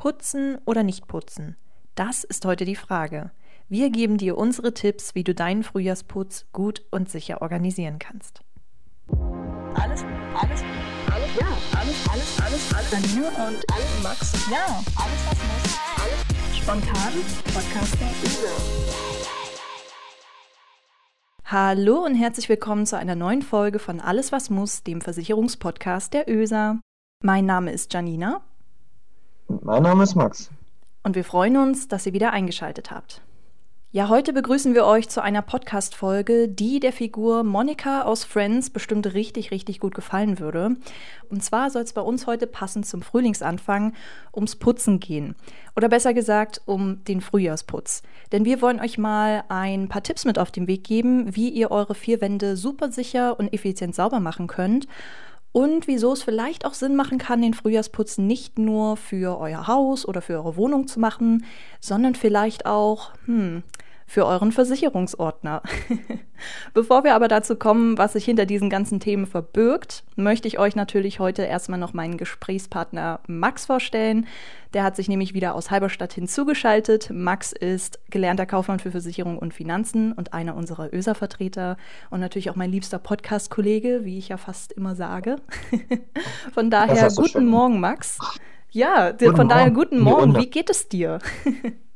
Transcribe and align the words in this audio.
Putzen 0.00 0.56
oder 0.64 0.82
nicht 0.82 1.08
putzen? 1.08 1.58
Das 1.94 2.24
ist 2.24 2.46
heute 2.46 2.64
die 2.64 2.74
Frage. 2.74 3.32
Wir 3.68 3.90
geben 3.90 4.16
dir 4.16 4.38
unsere 4.38 4.72
Tipps, 4.72 5.14
wie 5.14 5.24
du 5.24 5.34
deinen 5.34 5.62
Frühjahrsputz 5.62 6.46
gut 6.54 6.86
und 6.90 7.10
sicher 7.10 7.42
organisieren 7.42 7.98
kannst. 7.98 8.40
Alles, 9.74 10.02
alles, 10.40 10.62
alles, 11.12 11.30
ja, 11.38 11.48
alles, 11.78 12.08
alles, 12.08 12.40
alles, 12.40 12.74
alles. 12.74 13.14
Janine 13.14 13.26
und 13.26 13.62
alles, 13.70 14.02
Max. 14.02 14.50
Ja, 14.50 14.82
alles, 14.96 15.20
was 15.28 15.36
muss. 15.36 15.78
Alles 16.02 16.56
spontan. 16.56 17.12
Podcast 17.52 17.98
Hallo 21.44 22.02
und 22.06 22.14
herzlich 22.14 22.48
willkommen 22.48 22.86
zu 22.86 22.96
einer 22.96 23.16
neuen 23.16 23.42
Folge 23.42 23.78
von 23.78 24.00
Alles, 24.00 24.32
was 24.32 24.48
muss, 24.48 24.82
dem 24.82 25.02
Versicherungspodcast 25.02 26.14
der 26.14 26.26
ÖSA. 26.26 26.80
Mein 27.22 27.44
Name 27.44 27.70
ist 27.70 27.92
Janina. 27.92 28.40
Mein 29.62 29.82
Name 29.82 30.04
ist 30.04 30.14
Max. 30.14 30.50
Und 31.02 31.16
wir 31.16 31.24
freuen 31.24 31.56
uns, 31.56 31.88
dass 31.88 32.06
ihr 32.06 32.12
wieder 32.12 32.32
eingeschaltet 32.32 32.90
habt. 32.90 33.20
Ja, 33.92 34.08
heute 34.08 34.32
begrüßen 34.32 34.74
wir 34.74 34.86
euch 34.86 35.08
zu 35.08 35.20
einer 35.20 35.42
Podcast-Folge, 35.42 36.46
die 36.46 36.78
der 36.78 36.92
Figur 36.92 37.42
Monika 37.42 38.02
aus 38.02 38.22
Friends 38.22 38.70
bestimmt 38.70 39.12
richtig, 39.12 39.50
richtig 39.50 39.80
gut 39.80 39.96
gefallen 39.96 40.38
würde. 40.38 40.76
Und 41.28 41.42
zwar 41.42 41.70
soll 41.70 41.82
es 41.82 41.92
bei 41.92 42.00
uns 42.00 42.28
heute 42.28 42.46
passend 42.46 42.86
zum 42.86 43.02
Frühlingsanfang 43.02 43.92
ums 44.32 44.54
Putzen 44.54 45.00
gehen. 45.00 45.34
Oder 45.74 45.88
besser 45.88 46.14
gesagt, 46.14 46.62
um 46.66 47.02
den 47.02 47.20
Frühjahrsputz. 47.20 48.02
Denn 48.30 48.44
wir 48.44 48.62
wollen 48.62 48.78
euch 48.78 48.98
mal 48.98 49.42
ein 49.48 49.88
paar 49.88 50.04
Tipps 50.04 50.24
mit 50.24 50.38
auf 50.38 50.52
den 50.52 50.68
Weg 50.68 50.84
geben, 50.84 51.34
wie 51.34 51.48
ihr 51.48 51.72
eure 51.72 51.96
vier 51.96 52.20
Wände 52.20 52.56
super 52.56 52.92
sicher 52.92 53.40
und 53.40 53.52
effizient 53.52 53.96
sauber 53.96 54.20
machen 54.20 54.46
könnt 54.46 54.86
und 55.52 55.86
wieso 55.86 56.12
es 56.12 56.22
vielleicht 56.22 56.64
auch 56.64 56.74
Sinn 56.74 56.94
machen 56.94 57.18
kann, 57.18 57.42
den 57.42 57.54
Frühjahrsputz 57.54 58.18
nicht 58.18 58.58
nur 58.58 58.96
für 58.96 59.38
euer 59.38 59.66
Haus 59.66 60.06
oder 60.06 60.22
für 60.22 60.34
eure 60.34 60.56
Wohnung 60.56 60.86
zu 60.86 61.00
machen, 61.00 61.44
sondern 61.80 62.14
vielleicht 62.14 62.66
auch, 62.66 63.12
hm, 63.26 63.62
für 64.10 64.26
euren 64.26 64.50
Versicherungsordner. 64.50 65.62
Bevor 66.74 67.04
wir 67.04 67.14
aber 67.14 67.28
dazu 67.28 67.54
kommen, 67.54 67.96
was 67.96 68.14
sich 68.14 68.24
hinter 68.24 68.44
diesen 68.44 68.68
ganzen 68.68 68.98
Themen 68.98 69.24
verbirgt, 69.24 70.02
möchte 70.16 70.48
ich 70.48 70.58
euch 70.58 70.74
natürlich 70.74 71.20
heute 71.20 71.42
erstmal 71.42 71.78
noch 71.78 71.92
meinen 71.92 72.16
Gesprächspartner 72.16 73.20
Max 73.28 73.66
vorstellen. 73.66 74.26
Der 74.74 74.82
hat 74.82 74.96
sich 74.96 75.08
nämlich 75.08 75.32
wieder 75.32 75.54
aus 75.54 75.70
Halberstadt 75.70 76.12
hinzugeschaltet. 76.12 77.10
Max 77.12 77.52
ist 77.52 78.00
gelernter 78.10 78.46
Kaufmann 78.46 78.80
für 78.80 78.90
Versicherung 78.90 79.38
und 79.38 79.54
Finanzen 79.54 80.12
und 80.12 80.32
einer 80.32 80.56
unserer 80.56 80.92
ÖSA-Vertreter 80.92 81.76
und 82.10 82.18
natürlich 82.18 82.50
auch 82.50 82.56
mein 82.56 82.72
liebster 82.72 82.98
Podcast-Kollege, 82.98 84.00
wie 84.02 84.18
ich 84.18 84.30
ja 84.30 84.38
fast 84.38 84.72
immer 84.72 84.96
sage. 84.96 85.36
von 86.52 86.68
daher 86.68 87.10
guten 87.10 87.28
schön. 87.28 87.46
Morgen, 87.46 87.78
Max. 87.78 88.18
Ja, 88.72 89.12
guten 89.12 89.36
von 89.36 89.48
daher 89.48 89.70
guten 89.70 90.00
Morgen. 90.00 90.36
Wie 90.36 90.50
geht 90.50 90.68
es 90.68 90.88
dir? 90.88 91.20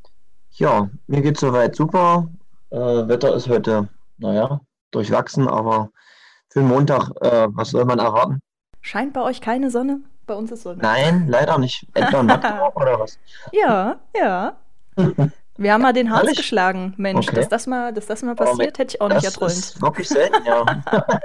Ja, 0.56 0.88
mir 1.08 1.20
geht 1.20 1.38
soweit 1.38 1.74
super. 1.74 2.28
Äh, 2.70 2.76
Wetter 2.78 3.34
ist 3.34 3.48
heute, 3.48 3.88
naja, 4.18 4.60
durchwachsen, 4.92 5.48
aber 5.48 5.90
für 6.48 6.60
den 6.60 6.68
Montag, 6.68 7.10
äh, 7.22 7.48
was 7.50 7.70
soll 7.70 7.84
man 7.84 7.98
erwarten? 7.98 8.38
Scheint 8.80 9.14
bei 9.14 9.22
euch 9.22 9.40
keine 9.40 9.70
Sonne? 9.70 10.00
Bei 10.26 10.34
uns 10.34 10.52
ist 10.52 10.62
Sonne. 10.62 10.80
Nein, 10.80 11.26
leider 11.26 11.58
nicht. 11.58 11.88
Etwa 11.94 12.20
in 12.20 12.26
Magdeburg 12.26 12.76
oder 12.76 13.00
was? 13.00 13.18
Ja, 13.50 13.98
ja. 14.16 14.56
Wir 15.56 15.72
haben 15.72 15.82
mal 15.82 15.92
den 15.92 16.10
Harz 16.10 16.22
Ehrlich? 16.22 16.38
geschlagen, 16.38 16.94
Mensch. 16.98 17.26
Okay. 17.26 17.36
Dass, 17.36 17.48
das 17.48 17.66
mal, 17.66 17.92
dass 17.92 18.06
das 18.06 18.22
mal 18.22 18.36
passiert, 18.36 18.78
hätte 18.78 18.94
ich 18.94 19.00
auch 19.00 19.08
nicht 19.08 19.24
erträumt. 19.24 19.50
Das 19.50 19.58
ist 19.58 19.82
wirklich 19.82 20.08
selten, 20.08 20.44
ja. 20.46 20.64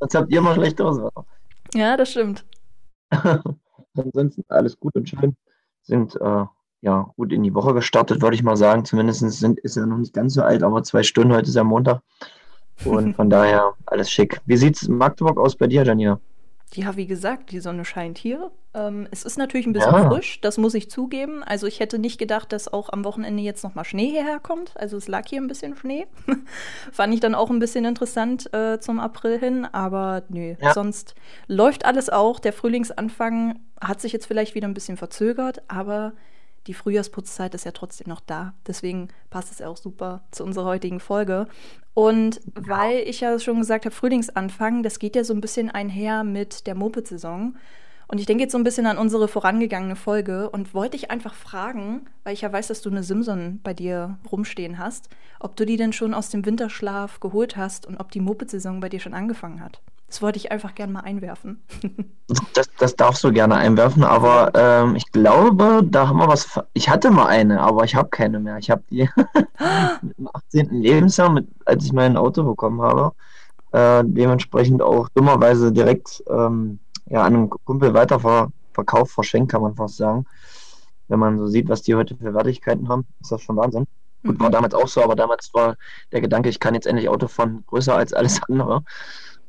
Sonst 0.00 0.14
habt 0.14 0.30
ihr 0.30 0.40
mal 0.42 0.54
schlechteres 0.54 0.98
Wetter. 0.98 1.24
Ja, 1.72 1.96
das 1.96 2.10
stimmt. 2.10 2.44
Ansonsten 3.96 4.44
alles 4.48 4.78
gut 4.78 4.94
und 4.96 5.08
schön. 5.08 5.34
Sind 5.82 6.14
äh, 6.16 6.44
ja, 6.80 7.10
gut 7.16 7.32
in 7.32 7.42
die 7.42 7.54
Woche 7.54 7.74
gestartet, 7.74 8.22
würde 8.22 8.36
ich 8.36 8.42
mal 8.42 8.56
sagen. 8.56 8.84
Zumindest 8.84 9.20
sind, 9.20 9.58
ist 9.60 9.76
er 9.76 9.86
noch 9.86 9.98
nicht 9.98 10.14
ganz 10.14 10.34
so 10.34 10.42
alt, 10.42 10.62
aber 10.62 10.82
zwei 10.82 11.02
Stunden, 11.02 11.32
heute 11.32 11.48
ist 11.48 11.56
ja 11.56 11.64
Montag. 11.64 12.00
Und 12.84 13.14
von 13.16 13.30
daher 13.30 13.74
alles 13.86 14.10
schick. 14.10 14.40
Wie 14.46 14.56
sieht 14.56 14.76
es 14.76 14.82
in 14.82 14.96
Magdeburg 14.96 15.38
aus 15.38 15.56
bei 15.56 15.66
dir, 15.66 15.84
Janina? 15.84 16.20
Ja, 16.74 16.96
wie 16.96 17.06
gesagt, 17.06 17.52
die 17.52 17.60
Sonne 17.60 17.84
scheint 17.84 18.18
hier. 18.18 18.50
Ähm, 18.74 19.06
es 19.10 19.22
ist 19.22 19.38
natürlich 19.38 19.66
ein 19.66 19.72
bisschen 19.72 19.94
ja. 19.94 20.10
frisch, 20.10 20.40
das 20.40 20.58
muss 20.58 20.74
ich 20.74 20.90
zugeben. 20.90 21.42
Also 21.44 21.66
ich 21.66 21.80
hätte 21.80 21.98
nicht 21.98 22.18
gedacht, 22.18 22.52
dass 22.52 22.70
auch 22.70 22.88
am 22.92 23.04
Wochenende 23.04 23.42
jetzt 23.42 23.62
nochmal 23.62 23.84
Schnee 23.84 24.10
hierher 24.10 24.40
kommt. 24.40 24.76
Also 24.76 24.96
es 24.96 25.06
lag 25.06 25.26
hier 25.26 25.40
ein 25.40 25.46
bisschen 25.46 25.76
Schnee. 25.76 26.06
Fand 26.92 27.14
ich 27.14 27.20
dann 27.20 27.34
auch 27.34 27.50
ein 27.50 27.60
bisschen 27.60 27.84
interessant 27.84 28.52
äh, 28.52 28.80
zum 28.80 28.98
April 28.98 29.38
hin. 29.38 29.64
Aber 29.64 30.24
nö, 30.28 30.54
ja. 30.60 30.74
sonst 30.74 31.14
läuft 31.46 31.86
alles 31.86 32.10
auch. 32.10 32.40
Der 32.40 32.52
Frühlingsanfang 32.52 33.60
hat 33.80 34.00
sich 34.00 34.12
jetzt 34.12 34.26
vielleicht 34.26 34.54
wieder 34.54 34.66
ein 34.66 34.74
bisschen 34.74 34.96
verzögert, 34.96 35.62
aber 35.68 36.14
die 36.66 36.74
Frühjahrsputzzeit 36.74 37.54
ist 37.54 37.64
ja 37.64 37.72
trotzdem 37.72 38.08
noch 38.08 38.20
da. 38.20 38.54
Deswegen 38.66 39.08
passt 39.30 39.52
es 39.52 39.60
ja 39.60 39.68
auch 39.68 39.76
super 39.76 40.22
zu 40.30 40.44
unserer 40.44 40.66
heutigen 40.66 41.00
Folge. 41.00 41.46
Und 41.94 42.40
weil 42.54 42.98
ich 42.98 43.20
ja 43.20 43.38
schon 43.38 43.58
gesagt 43.58 43.84
habe, 43.84 43.94
Frühlingsanfang, 43.94 44.82
das 44.82 44.98
geht 44.98 45.16
ja 45.16 45.24
so 45.24 45.32
ein 45.34 45.40
bisschen 45.40 45.70
einher 45.70 46.24
mit 46.24 46.66
der 46.66 46.74
Moped-Saison. 46.74 47.56
Und 48.08 48.18
ich 48.20 48.26
denke 48.26 48.44
jetzt 48.44 48.52
so 48.52 48.58
ein 48.58 48.64
bisschen 48.64 48.86
an 48.86 48.98
unsere 48.98 49.26
vorangegangene 49.26 49.96
Folge 49.96 50.48
und 50.50 50.74
wollte 50.74 50.96
dich 50.96 51.10
einfach 51.10 51.34
fragen, 51.34 52.06
weil 52.22 52.34
ich 52.34 52.42
ja 52.42 52.52
weiß, 52.52 52.68
dass 52.68 52.82
du 52.82 52.90
eine 52.90 53.02
Simson 53.02 53.60
bei 53.64 53.74
dir 53.74 54.18
rumstehen 54.30 54.78
hast, 54.78 55.08
ob 55.40 55.56
du 55.56 55.66
die 55.66 55.76
denn 55.76 55.92
schon 55.92 56.14
aus 56.14 56.30
dem 56.30 56.46
Winterschlaf 56.46 57.18
geholt 57.18 57.56
hast 57.56 57.86
und 57.86 57.96
ob 57.96 58.12
die 58.12 58.20
Moped-Saison 58.20 58.80
bei 58.80 58.88
dir 58.88 59.00
schon 59.00 59.14
angefangen 59.14 59.60
hat. 59.60 59.80
Das 60.06 60.22
wollte 60.22 60.38
ich 60.38 60.52
einfach 60.52 60.74
gerne 60.74 60.92
mal 60.92 61.00
einwerfen. 61.00 61.64
das, 62.54 62.70
das 62.78 62.94
darfst 62.94 63.24
du 63.24 63.32
gerne 63.32 63.56
einwerfen, 63.56 64.04
aber 64.04 64.52
ähm, 64.54 64.94
ich 64.94 65.10
glaube, 65.10 65.82
da 65.84 66.08
haben 66.08 66.18
wir 66.18 66.28
was. 66.28 66.60
Ich 66.74 66.88
hatte 66.88 67.10
mal 67.10 67.26
eine, 67.26 67.60
aber 67.60 67.84
ich 67.84 67.96
habe 67.96 68.08
keine 68.08 68.38
mehr. 68.38 68.58
Ich 68.58 68.70
habe 68.70 68.84
die 68.88 69.08
mit 70.02 70.18
dem 70.18 70.28
18. 70.32 70.70
Lebensjahr, 70.80 71.30
mit, 71.30 71.48
als 71.64 71.84
ich 71.84 71.92
mein 71.92 72.16
Auto 72.16 72.44
bekommen 72.44 72.80
habe, 72.82 73.12
äh, 73.72 74.04
dementsprechend 74.06 74.80
auch 74.80 75.08
dummerweise 75.08 75.72
direkt 75.72 76.22
ähm, 76.28 76.78
ja, 77.06 77.22
an 77.22 77.34
einen 77.34 77.50
Kumpel 77.50 77.92
weiterverkauft, 77.92 79.12
verschenkt, 79.12 79.50
kann 79.50 79.62
man 79.62 79.74
fast 79.74 79.96
sagen. 79.96 80.24
Wenn 81.08 81.18
man 81.18 81.38
so 81.38 81.48
sieht, 81.48 81.68
was 81.68 81.82
die 81.82 81.94
heute 81.94 82.16
für 82.16 82.32
Wertigkeiten 82.32 82.88
haben, 82.88 83.06
ist 83.20 83.32
das 83.32 83.42
schon 83.42 83.56
Wahnsinn. 83.56 83.86
Gut, 84.24 84.40
war 84.40 84.48
mhm. 84.48 84.52
damals 84.52 84.74
auch 84.74 84.88
so, 84.88 85.02
aber 85.02 85.14
damals 85.14 85.52
war 85.54 85.76
der 86.12 86.20
Gedanke, 86.20 86.48
ich 86.48 86.58
kann 86.60 86.74
jetzt 86.74 86.86
endlich 86.86 87.08
Auto 87.08 87.28
fahren, 87.28 87.64
größer 87.66 87.94
als 87.94 88.12
alles 88.12 88.40
andere. 88.48 88.82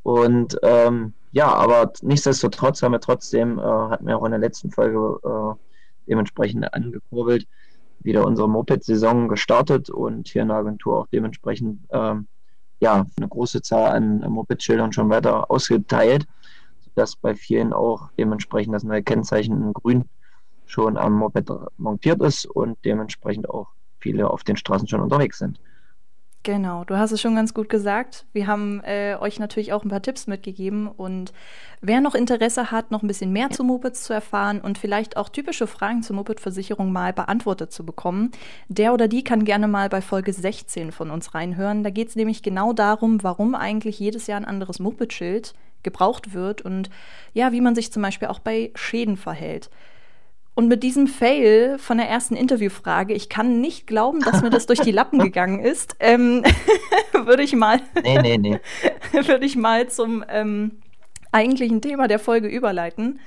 Und 0.07 0.57
ähm, 0.63 1.13
ja, 1.33 1.53
aber 1.53 1.91
nichtsdestotrotz 2.01 2.81
haben 2.81 2.93
wir 2.93 3.01
trotzdem, 3.01 3.59
äh, 3.59 3.61
hatten 3.61 4.07
wir 4.07 4.17
auch 4.17 4.23
in 4.23 4.31
der 4.31 4.39
letzten 4.39 4.71
Folge 4.71 5.19
äh, 5.21 6.09
dementsprechend 6.09 6.73
angekurbelt, 6.73 7.45
wieder 7.99 8.25
unsere 8.25 8.47
Moped-Saison 8.47 9.27
gestartet 9.27 9.89
und 9.89 10.29
hier 10.29 10.43
in 10.43 10.47
der 10.47 10.59
Agentur 10.59 10.99
auch 10.99 11.07
dementsprechend 11.07 11.81
ähm, 11.89 12.27
ja, 12.79 13.05
eine 13.17 13.27
große 13.27 13.61
Zahl 13.63 13.97
an 13.97 14.19
Moped-Schildern 14.19 14.93
schon 14.93 15.09
weiter 15.09 15.51
ausgeteilt, 15.51 16.25
sodass 16.85 17.17
bei 17.17 17.35
vielen 17.35 17.73
auch 17.73 18.09
dementsprechend 18.17 18.75
das 18.75 18.83
neue 18.83 19.03
Kennzeichen 19.03 19.61
in 19.61 19.73
Grün 19.73 20.05
schon 20.67 20.95
am 20.95 21.15
Moped 21.15 21.51
montiert 21.77 22.21
ist 22.21 22.45
und 22.45 22.77
dementsprechend 22.85 23.49
auch 23.49 23.67
viele 23.99 24.29
auf 24.31 24.45
den 24.45 24.55
Straßen 24.55 24.87
schon 24.87 25.01
unterwegs 25.01 25.37
sind. 25.37 25.59
Genau, 26.47 26.85
du 26.85 26.97
hast 26.97 27.11
es 27.11 27.19
schon 27.19 27.35
ganz 27.35 27.53
gut 27.53 27.67
gesagt. 27.67 28.25
Wir 28.31 28.47
haben 28.47 28.81
äh, 28.85 29.17
euch 29.19 29.37
natürlich 29.37 29.73
auch 29.73 29.83
ein 29.83 29.89
paar 29.89 30.01
Tipps 30.01 30.27
mitgegeben 30.27 30.87
und 30.87 31.33
wer 31.81 31.99
noch 31.99 32.15
Interesse 32.15 32.71
hat, 32.71 32.89
noch 32.89 33.03
ein 33.03 33.07
bisschen 33.07 33.33
mehr 33.33 33.49
zu 33.49 33.65
Mopeds 33.65 34.03
zu 34.03 34.13
erfahren 34.13 34.61
und 34.61 34.77
vielleicht 34.77 35.17
auch 35.17 35.27
typische 35.27 35.67
Fragen 35.67 36.03
zur 36.03 36.15
Moped-Versicherung 36.15 36.89
mal 36.89 37.11
beantwortet 37.11 37.73
zu 37.73 37.85
bekommen, 37.85 38.31
der 38.69 38.93
oder 38.93 39.09
die 39.09 39.25
kann 39.25 39.43
gerne 39.43 39.67
mal 39.67 39.89
bei 39.89 39.99
Folge 39.99 40.31
16 40.31 40.93
von 40.93 41.11
uns 41.11 41.35
reinhören. 41.35 41.83
Da 41.83 41.89
geht 41.89 42.07
es 42.07 42.15
nämlich 42.15 42.43
genau 42.43 42.71
darum, 42.71 43.23
warum 43.23 43.53
eigentlich 43.53 43.99
jedes 43.99 44.27
Jahr 44.27 44.39
ein 44.39 44.45
anderes 44.45 44.79
Moped-Schild 44.79 45.53
gebraucht 45.83 46.33
wird 46.33 46.61
und 46.61 46.89
ja, 47.33 47.51
wie 47.51 47.59
man 47.59 47.75
sich 47.75 47.91
zum 47.91 48.03
Beispiel 48.03 48.29
auch 48.29 48.39
bei 48.39 48.71
Schäden 48.73 49.17
verhält. 49.17 49.69
Und 50.57 50.69
mit 50.69 50.81
diesem 50.81 51.05
Fail 51.05 51.77
von 51.77 51.99
der 51.99 52.09
ersten 52.09 52.35
Interviewfrage, 52.35 53.13
ich 53.13 53.29
kann 53.29 53.61
nicht 53.61 53.85
glauben, 53.85 54.21
dass 54.21 54.41
mir 54.41 54.49
das 54.49 54.65
durch 54.65 54.79
die 54.79 54.91
Lappen 54.91 55.19
gegangen 55.23 55.59
ist, 55.59 55.95
ähm, 55.99 56.43
würde 57.13 57.43
ich 57.43 57.53
mal, 57.53 57.79
nee, 58.01 58.19
nee, 58.19 58.39
nee. 58.39 58.59
würde 59.27 59.45
ich 59.45 59.55
mal 59.55 59.87
zum 59.87 60.25
ähm, 60.27 60.79
eigentlichen 61.31 61.79
Thema 61.83 62.07
der 62.07 62.17
Folge 62.17 62.47
überleiten. 62.47 63.19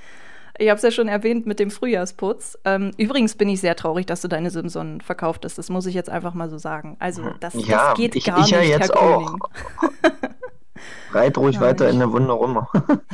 Ich 0.57 0.67
habe 0.67 0.75
es 0.75 0.83
ja 0.83 0.91
schon 0.91 1.07
erwähnt 1.07 1.45
mit 1.45 1.59
dem 1.59 1.71
Frühjahrsputz. 1.71 2.59
Ähm, 2.65 2.91
übrigens 2.97 3.35
bin 3.35 3.47
ich 3.47 3.61
sehr 3.61 3.77
traurig, 3.77 4.05
dass 4.05 4.19
du 4.19 4.27
deine 4.27 4.49
Simson 4.49 4.99
verkauft 4.99 5.45
hast. 5.45 5.57
Das 5.57 5.69
muss 5.69 5.85
ich 5.85 5.95
jetzt 5.95 6.09
einfach 6.09 6.33
mal 6.33 6.49
so 6.49 6.57
sagen. 6.57 6.97
Also 6.99 7.23
das, 7.39 7.53
ja, 7.53 7.91
das 7.91 7.97
geht 7.97 8.17
ich, 8.17 8.25
gar 8.25 8.39
ich 8.39 8.47
nicht, 8.47 8.51
ja 8.51 8.61
jetzt 8.61 8.93
Herr 8.93 9.01
auch. 9.01 9.35
Reit 11.13 11.37
ruhig 11.37 11.55
ja, 11.55 11.61
weiter 11.61 11.85
nicht. 11.85 11.93
in 11.93 11.99
der 11.99 12.11
Wunde 12.11 12.33
rum. 12.33 12.67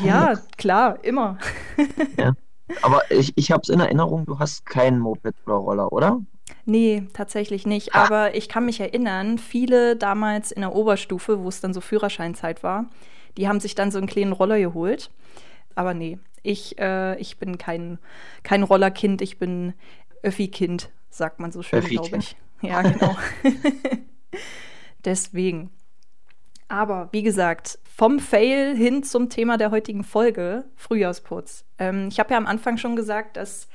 ja, 0.03 0.33
klar, 0.57 0.97
immer. 1.03 1.37
ja. 2.17 2.33
Aber 2.81 3.09
ich, 3.11 3.33
ich 3.35 3.51
habe 3.51 3.61
es 3.61 3.69
in 3.69 3.79
Erinnerung, 3.79 4.25
du 4.25 4.39
hast 4.39 4.65
keinen 4.65 4.99
Moped 4.99 5.35
oder 5.45 5.55
Roller, 5.55 5.91
oder? 5.91 6.21
Nee, 6.65 7.07
tatsächlich 7.13 7.65
nicht. 7.65 7.93
Ha. 7.93 8.05
Aber 8.05 8.35
ich 8.35 8.49
kann 8.49 8.65
mich 8.65 8.79
erinnern, 8.79 9.37
viele 9.37 9.95
damals 9.95 10.51
in 10.51 10.61
der 10.61 10.75
Oberstufe, 10.75 11.43
wo 11.43 11.49
es 11.49 11.61
dann 11.61 11.73
so 11.73 11.81
Führerscheinzeit 11.81 12.63
war, 12.63 12.85
die 13.37 13.47
haben 13.47 13.59
sich 13.59 13.75
dann 13.75 13.91
so 13.91 13.97
einen 13.97 14.07
kleinen 14.07 14.33
Roller 14.33 14.59
geholt. 14.59 15.11
Aber 15.75 15.93
nee, 15.93 16.17
ich, 16.43 16.77
äh, 16.79 17.17
ich 17.19 17.37
bin 17.37 17.57
kein, 17.57 17.99
kein 18.43 18.63
Rollerkind, 18.63 19.21
ich 19.21 19.37
bin 19.37 19.73
Öffi-Kind, 20.23 20.89
sagt 21.09 21.39
man 21.39 21.51
so 21.51 21.61
schön, 21.61 21.85
glaube 21.85 22.17
ich. 22.17 22.35
Ja, 22.61 22.81
genau. 22.81 23.15
Deswegen. 25.05 25.69
Aber 26.67 27.09
wie 27.11 27.23
gesagt, 27.23 27.79
vom 27.83 28.19
Fail 28.19 28.75
hin 28.75 29.03
zum 29.03 29.29
Thema 29.29 29.57
der 29.57 29.71
heutigen 29.71 30.03
Folge, 30.03 30.65
Frühjahrsputz. 30.75 31.65
Ähm, 31.79 32.09
ich 32.11 32.19
habe 32.19 32.31
ja 32.31 32.37
am 32.37 32.45
Anfang 32.45 32.77
schon 32.77 32.95
gesagt, 32.95 33.37
dass 33.37 33.67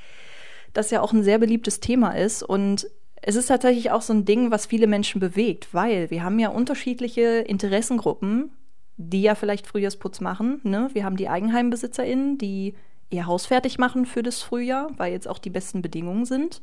das 0.73 0.91
ja 0.91 1.01
auch 1.01 1.13
ein 1.13 1.23
sehr 1.23 1.39
beliebtes 1.39 1.79
Thema 1.79 2.11
ist 2.11 2.43
und 2.43 2.87
es 3.25 3.35
ist 3.35 3.47
tatsächlich 3.47 3.89
auch 3.91 4.01
so 4.01 4.13
ein 4.13 4.25
Ding, 4.25 4.51
was 4.51 4.65
viele 4.65 4.85
Menschen 4.85 5.21
bewegt, 5.21 5.73
weil 5.73 6.09
wir 6.09 6.23
haben 6.23 6.39
ja 6.39 6.49
unterschiedliche 6.49 7.21
Interessengruppen, 7.21 8.51
die 8.97 9.21
ja 9.21 9.35
vielleicht 9.35 9.65
Frühjahrsputz 9.65 10.19
machen. 10.19 10.59
Ne? 10.63 10.89
Wir 10.91 11.05
haben 11.05 11.15
die 11.15 11.29
EigenheimbesitzerInnen, 11.29 12.37
die 12.37 12.75
ihr 13.09 13.25
Haus 13.25 13.45
fertig 13.45 13.77
machen 13.77 14.05
für 14.05 14.23
das 14.23 14.41
Frühjahr, 14.41 14.89
weil 14.97 15.13
jetzt 15.13 15.27
auch 15.27 15.37
die 15.39 15.49
besten 15.49 15.81
Bedingungen 15.81 16.25
sind. 16.25 16.61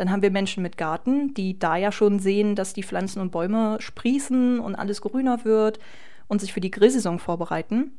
Dann 0.00 0.10
haben 0.10 0.22
wir 0.22 0.30
Menschen 0.30 0.62
mit 0.62 0.78
Garten, 0.78 1.34
die 1.34 1.58
da 1.58 1.76
ja 1.76 1.92
schon 1.92 2.20
sehen, 2.20 2.54
dass 2.54 2.72
die 2.72 2.82
Pflanzen 2.82 3.20
und 3.20 3.32
Bäume 3.32 3.76
sprießen 3.80 4.58
und 4.58 4.74
alles 4.74 5.02
grüner 5.02 5.44
wird 5.44 5.78
und 6.26 6.40
sich 6.40 6.54
für 6.54 6.62
die 6.62 6.70
Grillsaison 6.70 7.18
vorbereiten. 7.18 7.98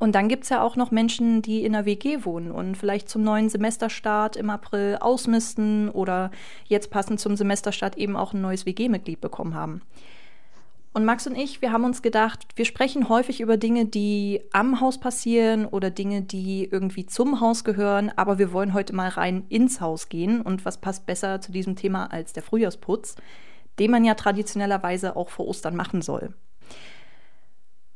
Und 0.00 0.16
dann 0.16 0.26
gibt 0.26 0.42
es 0.42 0.50
ja 0.50 0.62
auch 0.62 0.74
noch 0.74 0.90
Menschen, 0.90 1.42
die 1.42 1.64
in 1.64 1.74
der 1.74 1.86
WG 1.86 2.24
wohnen 2.24 2.50
und 2.50 2.76
vielleicht 2.76 3.08
zum 3.08 3.22
neuen 3.22 3.48
Semesterstart 3.48 4.34
im 4.34 4.50
April 4.50 4.98
ausmisten 5.00 5.90
oder 5.90 6.32
jetzt 6.64 6.90
passend 6.90 7.20
zum 7.20 7.36
Semesterstart 7.36 7.96
eben 7.96 8.16
auch 8.16 8.32
ein 8.32 8.40
neues 8.40 8.66
WG-Mitglied 8.66 9.20
bekommen 9.20 9.54
haben. 9.54 9.82
Und 10.96 11.04
Max 11.04 11.26
und 11.26 11.36
ich, 11.36 11.60
wir 11.60 11.72
haben 11.72 11.84
uns 11.84 12.00
gedacht, 12.00 12.46
wir 12.56 12.64
sprechen 12.64 13.10
häufig 13.10 13.42
über 13.42 13.58
Dinge, 13.58 13.84
die 13.84 14.40
am 14.52 14.80
Haus 14.80 14.98
passieren 14.98 15.66
oder 15.66 15.90
Dinge, 15.90 16.22
die 16.22 16.64
irgendwie 16.64 17.04
zum 17.04 17.42
Haus 17.42 17.64
gehören, 17.64 18.10
aber 18.16 18.38
wir 18.38 18.50
wollen 18.50 18.72
heute 18.72 18.94
mal 18.94 19.10
rein 19.10 19.44
ins 19.50 19.82
Haus 19.82 20.08
gehen. 20.08 20.40
Und 20.40 20.64
was 20.64 20.80
passt 20.80 21.04
besser 21.04 21.42
zu 21.42 21.52
diesem 21.52 21.76
Thema 21.76 22.06
als 22.06 22.32
der 22.32 22.42
Frühjahrsputz, 22.42 23.16
den 23.78 23.90
man 23.90 24.06
ja 24.06 24.14
traditionellerweise 24.14 25.16
auch 25.16 25.28
vor 25.28 25.46
Ostern 25.46 25.76
machen 25.76 26.00
soll. 26.00 26.32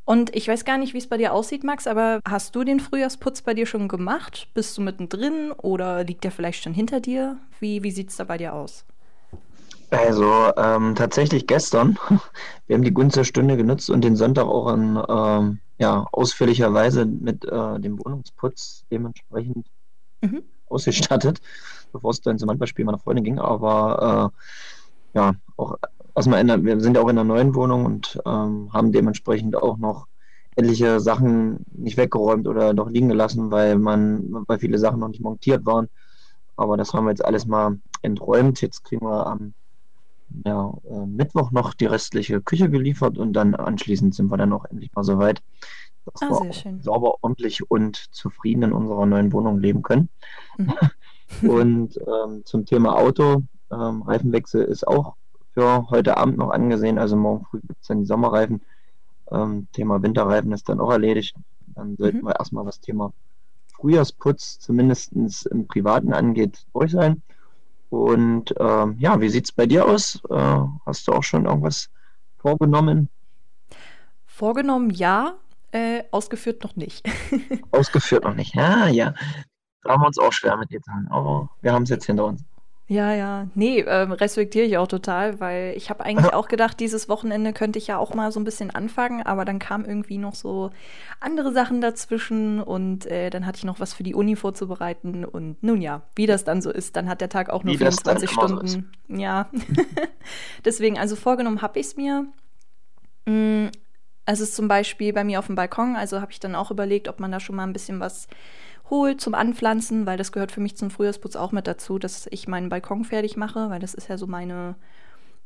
Und 0.05 0.37
ich 0.37 0.47
weiß 0.47 0.67
gar 0.67 0.77
nicht, 0.77 0.93
wie 0.93 0.99
es 0.99 1.09
bei 1.09 1.17
dir 1.17 1.33
aussieht, 1.33 1.65
Max, 1.65 1.87
aber 1.87 2.21
hast 2.29 2.55
du 2.55 2.65
den 2.65 2.81
Frühjahrsputz 2.81 3.41
bei 3.41 3.55
dir 3.55 3.65
schon 3.65 3.89
gemacht? 3.89 4.49
Bist 4.53 4.77
du 4.77 4.83
mittendrin 4.83 5.53
oder 5.53 6.05
liegt 6.05 6.25
der 6.25 6.33
vielleicht 6.33 6.63
schon 6.63 6.75
hinter 6.75 7.01
dir? 7.01 7.39
Wie, 7.61 7.83
wie 7.83 7.93
sieht 7.93 8.11
es 8.11 8.17
da 8.17 8.25
bei 8.25 8.37
dir 8.37 8.53
aus? 8.53 8.85
Also 9.91 10.53
ähm, 10.57 10.95
tatsächlich 10.95 11.47
gestern. 11.47 11.99
Wir 12.67 12.77
haben 12.77 12.85
die 12.85 12.95
Gunst 12.95 13.25
Stunde 13.27 13.57
genutzt 13.57 13.91
und 13.91 14.03
den 14.03 14.17
Sonntag 14.17 14.47
auch 14.47 14.73
in 14.73 15.03
ähm, 15.09 15.59
ja, 15.79 16.07
ausführlicher 16.13 16.73
Weise 16.73 17.07
mit 17.07 17.45
äh, 17.45 17.81
dem 17.81 17.99
Wohnungsputz 17.99 18.85
dementsprechend 18.91 19.67
mhm. 20.21 20.43
ausgestattet, 20.67 21.41
bevor 21.93 22.11
es 22.11 22.21
dann 22.21 22.39
zum 22.39 22.51
Handballspiel 22.51 22.85
meiner 22.85 22.99
Freundin 22.99 23.25
ging. 23.25 23.39
Aber 23.39 24.33
äh, 25.15 25.19
ja, 25.19 25.35
auch 25.57 25.77
erstmal 26.15 26.41
in 26.41 26.47
der, 26.47 26.63
wir 26.63 26.81
sind 26.81 26.97
ja 26.97 27.03
auch 27.03 27.09
in 27.09 27.19
einer 27.19 27.25
neuen 27.25 27.55
Wohnung 27.55 27.85
und 27.85 28.21
ähm, 28.27 28.71
haben 28.73 28.93
dementsprechend 28.93 29.57
auch 29.57 29.77
noch 29.79 30.07
etliche 30.55 31.01
Sachen 31.01 31.65
nicht 31.73 31.97
weggeräumt 31.97 32.47
oder 32.47 32.75
noch 32.75 32.91
liegen 32.91 33.09
gelassen, 33.09 33.51
weil 33.51 33.77
man, 33.77 34.45
weil 34.47 34.59
viele 34.59 34.79
Sachen 34.79 35.01
noch 35.01 35.09
nicht 35.09 35.23
montiert 35.23 35.67
waren. 35.67 35.89
Aber 36.57 36.77
das 36.77 36.93
haben 36.93 37.07
wir 37.07 37.11
jetzt 37.11 37.25
alles 37.25 37.47
mal 37.47 37.79
enträumt. 38.03 38.61
Jetzt 38.61 38.85
kriegen 38.85 39.07
wir 39.07 39.27
am 39.27 39.55
ja, 40.45 40.73
äh, 40.89 41.07
Mittwoch 41.07 41.51
noch 41.51 41.75
die 41.75 41.87
restliche 41.87 42.41
Küche 42.41 42.71
geliefert 42.71 43.19
und 43.19 43.33
dann 43.33 43.55
anschließend 43.55 44.15
sind 44.15 44.31
wir 44.31 44.37
dann 44.37 44.53
auch 44.53 44.65
endlich 44.65 44.93
mal 44.95 45.05
soweit, 45.05 45.43
dass 46.05 46.23
ah, 46.23 46.43
wir 46.43 46.83
sauber, 46.83 47.17
ordentlich 47.23 47.71
und 47.71 47.97
zufrieden 48.13 48.65
in 48.65 48.73
unserer 48.73 49.07
neuen 49.07 49.33
Wohnung 49.33 49.59
leben 49.59 49.83
können. 49.83 50.09
Mhm. 50.57 50.75
und 51.49 51.99
ähm, 51.99 52.43
zum 52.45 52.65
Thema 52.65 52.97
Auto, 52.97 53.43
ähm, 53.71 54.03
Reifenwechsel 54.03 54.63
ist 54.65 54.87
auch 54.87 55.15
für 55.53 55.89
heute 55.91 56.17
Abend 56.17 56.39
noch 56.39 56.51
angesehen. 56.51 56.99
Also 56.99 57.17
morgen 57.17 57.45
früh 57.45 57.61
gibt 57.61 57.81
es 57.83 57.89
dann 57.89 58.01
die 58.01 58.07
Sommerreifen. 58.07 58.63
Ähm, 59.31 59.69
Thema 59.73 60.03
Winterreifen 60.03 60.53
ist 60.53 60.69
dann 60.69 60.81
auch 60.81 60.91
erledigt. 60.91 61.37
Dann 61.75 61.97
sollten 61.97 62.19
mhm. 62.19 62.27
wir 62.27 62.37
erstmal 62.37 62.67
was 62.67 62.81
Thema 62.81 63.13
Frühjahrsputz 63.75 64.59
zumindest 64.59 65.13
im 65.47 65.67
Privaten 65.67 66.13
angeht, 66.13 66.67
durch 66.73 66.93
sein. 66.93 67.23
Und 67.91 68.55
ähm, 68.59 68.97
ja, 68.99 69.21
wie 69.21 69.29
sieht 69.29 69.45
es 69.45 69.53
bei 69.53 69.67
dir 69.67 69.87
aus? 69.87 70.21
Äh, 70.31 70.61
hast 70.87 71.07
du 71.07 71.13
auch 71.13 71.25
schon 71.25 71.45
irgendwas 71.45 71.91
vorgenommen? 72.39 73.09
Vorgenommen 74.27 74.91
ja, 74.91 75.35
äh, 75.73 76.05
ausgeführt 76.13 76.63
noch 76.63 76.77
nicht. 76.77 77.05
ausgeführt 77.73 78.25
noch 78.25 78.35
nicht, 78.35 78.55
ja, 78.55 78.87
ja. 78.87 79.13
Da 79.83 79.93
haben 79.93 80.03
wir 80.03 80.07
uns 80.07 80.19
auch 80.19 80.33
schwer 80.33 80.57
mit 80.57 80.71
dir 80.71 80.79
getan, 80.79 81.09
aber 81.11 81.51
wir 81.63 81.73
haben 81.73 81.83
es 81.83 81.91
jetzt 81.91 82.07
hinter 82.07 82.27
uns. 82.27 82.45
Ja, 82.91 83.15
ja. 83.15 83.47
Nee, 83.55 83.85
ähm, 83.87 84.11
respektiere 84.11 84.67
ich 84.67 84.77
auch 84.77 84.89
total, 84.89 85.39
weil 85.39 85.75
ich 85.77 85.91
habe 85.91 86.05
eigentlich 86.05 86.33
auch 86.35 86.49
gedacht, 86.49 86.81
dieses 86.81 87.09
Wochenende 87.09 87.53
könnte 87.53 87.79
ich 87.79 87.87
ja 87.87 87.99
auch 87.99 88.15
mal 88.15 88.33
so 88.33 88.41
ein 88.41 88.45
bisschen 88.45 88.73
anfangen, 88.73 89.23
aber 89.23 89.45
dann 89.45 89.61
kamen 89.61 89.85
irgendwie 89.85 90.19
noch 90.19 90.35
so 90.35 90.73
andere 91.21 91.53
Sachen 91.53 91.81
dazwischen 91.81 92.61
und 92.61 93.07
äh, 93.07 93.31
dann 93.31 93.47
hatte 93.47 93.59
ich 93.59 93.65
noch 93.65 93.79
was 93.79 93.95
für 93.95 94.03
die 94.03 94.17
Uni 94.17 94.35
vorzubereiten 94.35 95.25
und 95.25 95.63
nun 95.63 95.81
ja, 95.81 96.03
wie 96.17 96.27
das 96.27 96.43
dann 96.43 96.63
so 96.63 96.73
ist, 96.73 96.97
dann 96.97 97.09
hat 97.09 97.21
der 97.21 97.29
Tag 97.29 97.49
auch 97.49 97.63
nur 97.63 97.75
wie 97.75 97.79
24 97.79 98.29
Stunden. 98.29 98.67
So 98.67 99.15
ja. 99.15 99.49
Deswegen, 100.65 100.99
also 100.99 101.15
vorgenommen 101.15 101.63
habe 101.63 101.79
ich 101.79 101.87
es 101.87 101.97
mir. 101.97 102.27
Mm, 103.25 103.67
es 104.27 104.41
ist 104.41 104.57
zum 104.57 104.67
Beispiel 104.67 105.13
bei 105.13 105.23
mir 105.23 105.39
auf 105.39 105.47
dem 105.47 105.55
Balkon, 105.55 105.95
also 105.95 106.21
habe 106.21 106.33
ich 106.33 106.41
dann 106.41 106.57
auch 106.57 106.73
überlegt, 106.73 107.07
ob 107.07 107.21
man 107.21 107.31
da 107.31 107.39
schon 107.39 107.55
mal 107.55 107.69
ein 107.69 107.73
bisschen 107.73 108.01
was 108.01 108.27
holt 108.91 109.21
zum 109.21 109.35
Anpflanzen, 109.35 110.07
weil 110.07 110.19
das 110.19 110.33
gehört 110.33 110.53
für 110.53 110.61
mich 110.61 110.77
zum 110.77 110.91
Frühjahrsputz 110.91 111.37
auch 111.37 111.53
mit 111.53 111.67
dazu, 111.67 111.99
dass 111.99 112.27
ich 112.31 112.49
meinen 112.49 112.69
Balkon 112.69 113.05
fertig 113.05 113.37
mache, 113.37 113.71
weil 113.71 113.81
das 113.81 113.95
ist 113.95 114.09
ja 114.09 114.19
so 114.19 114.27
meine, 114.27 114.77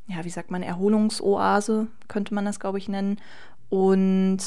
ja, 0.06 0.24
wie 0.24 0.30
sagt 0.30 0.50
man, 0.50 0.62
Erholungsoase, 0.62 1.88
könnte 2.08 2.34
man 2.34 2.44
das, 2.44 2.60
glaube 2.60 2.78
ich, 2.78 2.88
nennen. 2.88 3.20
Und 3.68 4.38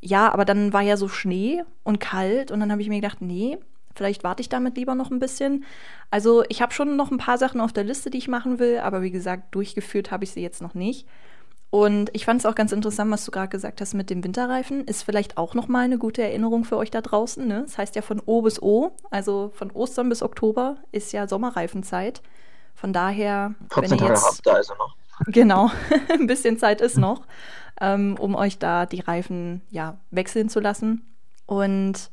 ja, 0.00 0.32
aber 0.32 0.44
dann 0.44 0.72
war 0.72 0.82
ja 0.82 0.96
so 0.96 1.08
Schnee 1.08 1.62
und 1.84 2.00
kalt 2.00 2.50
und 2.50 2.60
dann 2.60 2.72
habe 2.72 2.82
ich 2.82 2.88
mir 2.88 3.00
gedacht, 3.00 3.20
nee, 3.20 3.58
vielleicht 3.94 4.24
warte 4.24 4.40
ich 4.40 4.48
damit 4.48 4.76
lieber 4.76 4.94
noch 4.94 5.10
ein 5.10 5.20
bisschen. 5.20 5.64
Also 6.10 6.44
ich 6.48 6.60
habe 6.60 6.72
schon 6.72 6.96
noch 6.96 7.10
ein 7.10 7.18
paar 7.18 7.38
Sachen 7.38 7.60
auf 7.60 7.72
der 7.72 7.84
Liste, 7.84 8.10
die 8.10 8.18
ich 8.18 8.28
machen 8.28 8.58
will, 8.58 8.78
aber 8.78 9.02
wie 9.02 9.10
gesagt, 9.10 9.54
durchgeführt 9.54 10.10
habe 10.10 10.24
ich 10.24 10.32
sie 10.32 10.42
jetzt 10.42 10.62
noch 10.62 10.74
nicht. 10.74 11.06
Und 11.72 12.10
ich 12.12 12.26
fand 12.26 12.38
es 12.38 12.44
auch 12.44 12.54
ganz 12.54 12.70
interessant, 12.70 13.10
was 13.10 13.24
du 13.24 13.30
gerade 13.30 13.48
gesagt 13.48 13.80
hast 13.80 13.94
mit 13.94 14.10
dem 14.10 14.22
Winterreifen. 14.22 14.84
Ist 14.84 15.04
vielleicht 15.04 15.38
auch 15.38 15.54
nochmal 15.54 15.86
eine 15.86 15.96
gute 15.96 16.20
Erinnerung 16.20 16.66
für 16.66 16.76
euch 16.76 16.90
da 16.90 17.00
draußen. 17.00 17.48
Ne? 17.48 17.62
Das 17.62 17.78
heißt 17.78 17.96
ja 17.96 18.02
von 18.02 18.20
O 18.26 18.42
bis 18.42 18.60
O, 18.60 18.90
also 19.10 19.50
von 19.54 19.70
Ostern 19.70 20.10
bis 20.10 20.22
Oktober 20.22 20.76
ist 20.92 21.12
ja 21.12 21.26
Sommerreifenzeit. 21.26 22.20
Von 22.74 22.92
daher, 22.92 23.54
14 23.72 23.90
wenn 23.90 24.04
ihr 24.04 24.10
jetzt, 24.10 24.22
habt 24.22 24.46
da 24.46 24.52
also 24.52 24.74
noch. 24.74 24.94
Genau, 25.28 25.70
ein 26.12 26.26
bisschen 26.26 26.58
Zeit 26.58 26.82
ist 26.82 26.98
noch, 26.98 27.22
ähm, 27.80 28.16
um 28.18 28.34
euch 28.34 28.58
da 28.58 28.84
die 28.84 29.00
Reifen 29.00 29.62
ja 29.70 29.96
wechseln 30.10 30.50
zu 30.50 30.60
lassen. 30.60 31.06
Und 31.46 32.10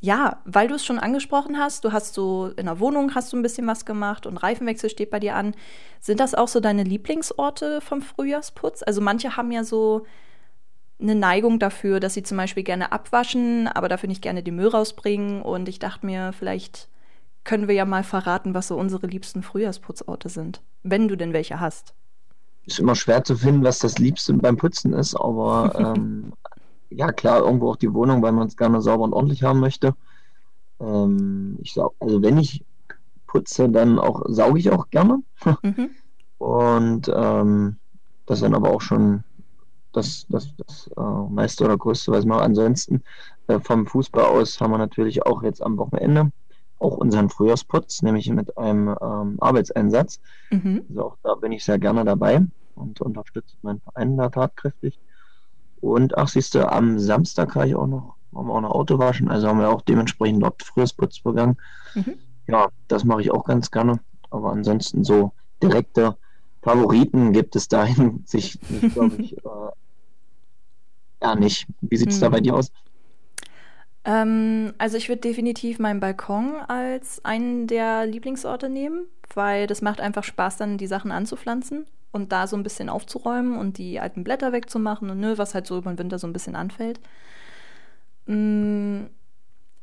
ja, 0.00 0.40
weil 0.44 0.68
du 0.68 0.74
es 0.74 0.84
schon 0.84 0.98
angesprochen 0.98 1.58
hast, 1.58 1.84
du 1.84 1.92
hast 1.92 2.14
so 2.14 2.52
in 2.56 2.66
der 2.66 2.78
Wohnung 2.78 3.14
hast 3.14 3.32
du 3.32 3.36
ein 3.36 3.42
bisschen 3.42 3.66
was 3.66 3.84
gemacht 3.84 4.26
und 4.26 4.36
Reifenwechsel 4.36 4.90
steht 4.90 5.10
bei 5.10 5.18
dir 5.18 5.34
an. 5.34 5.54
Sind 6.00 6.20
das 6.20 6.34
auch 6.34 6.48
so 6.48 6.60
deine 6.60 6.84
Lieblingsorte 6.84 7.80
vom 7.80 8.00
Frühjahrsputz? 8.00 8.82
Also 8.84 9.00
manche 9.00 9.36
haben 9.36 9.50
ja 9.50 9.64
so 9.64 10.06
eine 11.00 11.14
Neigung 11.14 11.58
dafür, 11.58 12.00
dass 12.00 12.14
sie 12.14 12.22
zum 12.22 12.36
Beispiel 12.36 12.62
gerne 12.62 12.92
abwaschen, 12.92 13.66
aber 13.68 13.88
dafür 13.88 14.08
nicht 14.08 14.22
gerne 14.22 14.42
den 14.42 14.56
Müll 14.56 14.68
rausbringen. 14.68 15.42
Und 15.42 15.68
ich 15.68 15.80
dachte 15.80 16.06
mir, 16.06 16.32
vielleicht 16.32 16.88
können 17.44 17.66
wir 17.66 17.74
ja 17.74 17.84
mal 17.84 18.04
verraten, 18.04 18.54
was 18.54 18.68
so 18.68 18.76
unsere 18.76 19.06
liebsten 19.06 19.42
Frühjahrsputzorte 19.42 20.28
sind, 20.28 20.60
wenn 20.82 21.08
du 21.08 21.16
denn 21.16 21.32
welche 21.32 21.60
hast. 21.60 21.94
Ist 22.66 22.78
immer 22.78 22.94
schwer 22.94 23.24
zu 23.24 23.36
finden, 23.36 23.64
was 23.64 23.78
das 23.78 23.98
Liebste 23.98 24.34
beim 24.34 24.56
Putzen 24.56 24.92
ist, 24.92 25.16
aber 25.16 25.74
ähm, 25.96 26.32
ja 26.90 27.12
klar, 27.12 27.40
irgendwo 27.40 27.70
auch 27.70 27.76
die 27.76 27.92
Wohnung, 27.92 28.22
weil 28.22 28.32
man 28.32 28.48
es 28.48 28.56
gerne 28.56 28.80
sauber 28.80 29.04
und 29.04 29.12
ordentlich 29.12 29.42
haben 29.42 29.60
möchte. 29.60 29.94
Ähm, 30.80 31.58
ich 31.60 31.74
saug, 31.74 31.94
also 32.00 32.22
wenn 32.22 32.38
ich 32.38 32.64
putze, 33.26 33.68
dann 33.68 33.98
auch 33.98 34.22
sauge 34.26 34.58
ich 34.58 34.70
auch 34.70 34.90
gerne. 34.90 35.22
Mhm. 35.62 35.90
Und 36.38 37.10
ähm, 37.12 37.78
das 38.26 38.40
dann 38.40 38.54
aber 38.54 38.70
auch 38.70 38.80
schon 38.80 39.24
das, 39.92 40.24
das, 40.28 40.54
das 40.56 40.88
äh, 40.96 41.30
meiste 41.30 41.64
oder 41.64 41.76
größte, 41.76 42.12
was 42.12 42.24
mache. 42.24 42.42
Ansonsten 42.42 43.02
äh, 43.48 43.58
vom 43.58 43.86
Fußball 43.86 44.24
aus 44.24 44.60
haben 44.60 44.70
wir 44.70 44.78
natürlich 44.78 45.26
auch 45.26 45.42
jetzt 45.42 45.62
am 45.62 45.76
Wochenende 45.78 46.30
auch 46.78 46.96
unseren 46.96 47.28
Frühjahrsputz, 47.28 48.02
nämlich 48.02 48.30
mit 48.30 48.56
einem 48.56 48.94
ähm, 49.00 49.36
Arbeitseinsatz. 49.40 50.20
Mhm. 50.50 50.84
Also 50.88 51.04
auch 51.06 51.16
da 51.22 51.34
bin 51.34 51.50
ich 51.52 51.64
sehr 51.64 51.78
gerne 51.78 52.04
dabei 52.04 52.46
und 52.76 53.00
unterstütze 53.00 53.56
meinen 53.62 53.80
Verein 53.80 54.16
da 54.16 54.28
tatkräftig. 54.28 54.98
Und 55.80 56.16
ach, 56.16 56.28
siehst 56.28 56.54
du, 56.54 56.70
am 56.70 56.98
Samstag 56.98 57.54
habe 57.54 57.68
ich 57.68 57.74
auch 57.74 57.86
noch, 57.86 58.14
haben 58.34 58.48
wir 58.48 58.54
auch 58.54 58.60
noch 58.60 58.70
Auto 58.70 58.98
waschen, 58.98 59.28
also 59.28 59.48
haben 59.48 59.60
wir 59.60 59.70
auch 59.70 59.82
dementsprechend 59.82 60.42
dort 60.42 60.62
Frühjahrsputz 60.62 61.20
begangen. 61.20 61.56
Mhm. 61.94 62.14
Ja, 62.46 62.68
das 62.88 63.04
mache 63.04 63.22
ich 63.22 63.30
auch 63.30 63.44
ganz 63.44 63.70
gerne. 63.70 64.00
Aber 64.30 64.52
ansonsten 64.52 65.04
so 65.04 65.32
direkte 65.62 66.16
Favoriten 66.62 67.32
gibt 67.32 67.56
es 67.56 67.68
dahin 67.68 68.22
sich, 68.26 68.58
glaube 68.92 69.16
ich, 69.18 69.36
äh, 69.36 69.70
ja 71.22 71.34
nicht. 71.34 71.66
Wie 71.80 71.96
sieht 71.96 72.10
es 72.10 72.16
mhm. 72.16 72.20
da 72.20 72.28
bei 72.30 72.40
dir 72.40 72.54
aus? 72.54 72.72
Ähm, 74.04 74.74
also 74.78 74.96
ich 74.96 75.08
würde 75.08 75.20
definitiv 75.20 75.78
meinen 75.78 76.00
Balkon 76.00 76.56
als 76.68 77.24
einen 77.24 77.66
der 77.66 78.06
Lieblingsorte 78.06 78.68
nehmen, 78.68 79.06
weil 79.34 79.66
das 79.66 79.82
macht 79.82 80.00
einfach 80.00 80.24
Spaß, 80.24 80.56
dann 80.56 80.78
die 80.78 80.86
Sachen 80.86 81.12
anzupflanzen 81.12 81.86
und 82.12 82.32
da 82.32 82.46
so 82.46 82.56
ein 82.56 82.62
bisschen 82.62 82.88
aufzuräumen 82.88 83.56
und 83.56 83.78
die 83.78 84.00
alten 84.00 84.24
Blätter 84.24 84.52
wegzumachen 84.52 85.10
und 85.10 85.20
ne, 85.20 85.38
was 85.38 85.54
halt 85.54 85.66
so 85.66 85.78
über 85.78 85.92
den 85.92 85.98
Winter 85.98 86.18
so 86.18 86.26
ein 86.26 86.32
bisschen 86.32 86.56
anfällt. 86.56 87.00
Mm, 88.26 89.04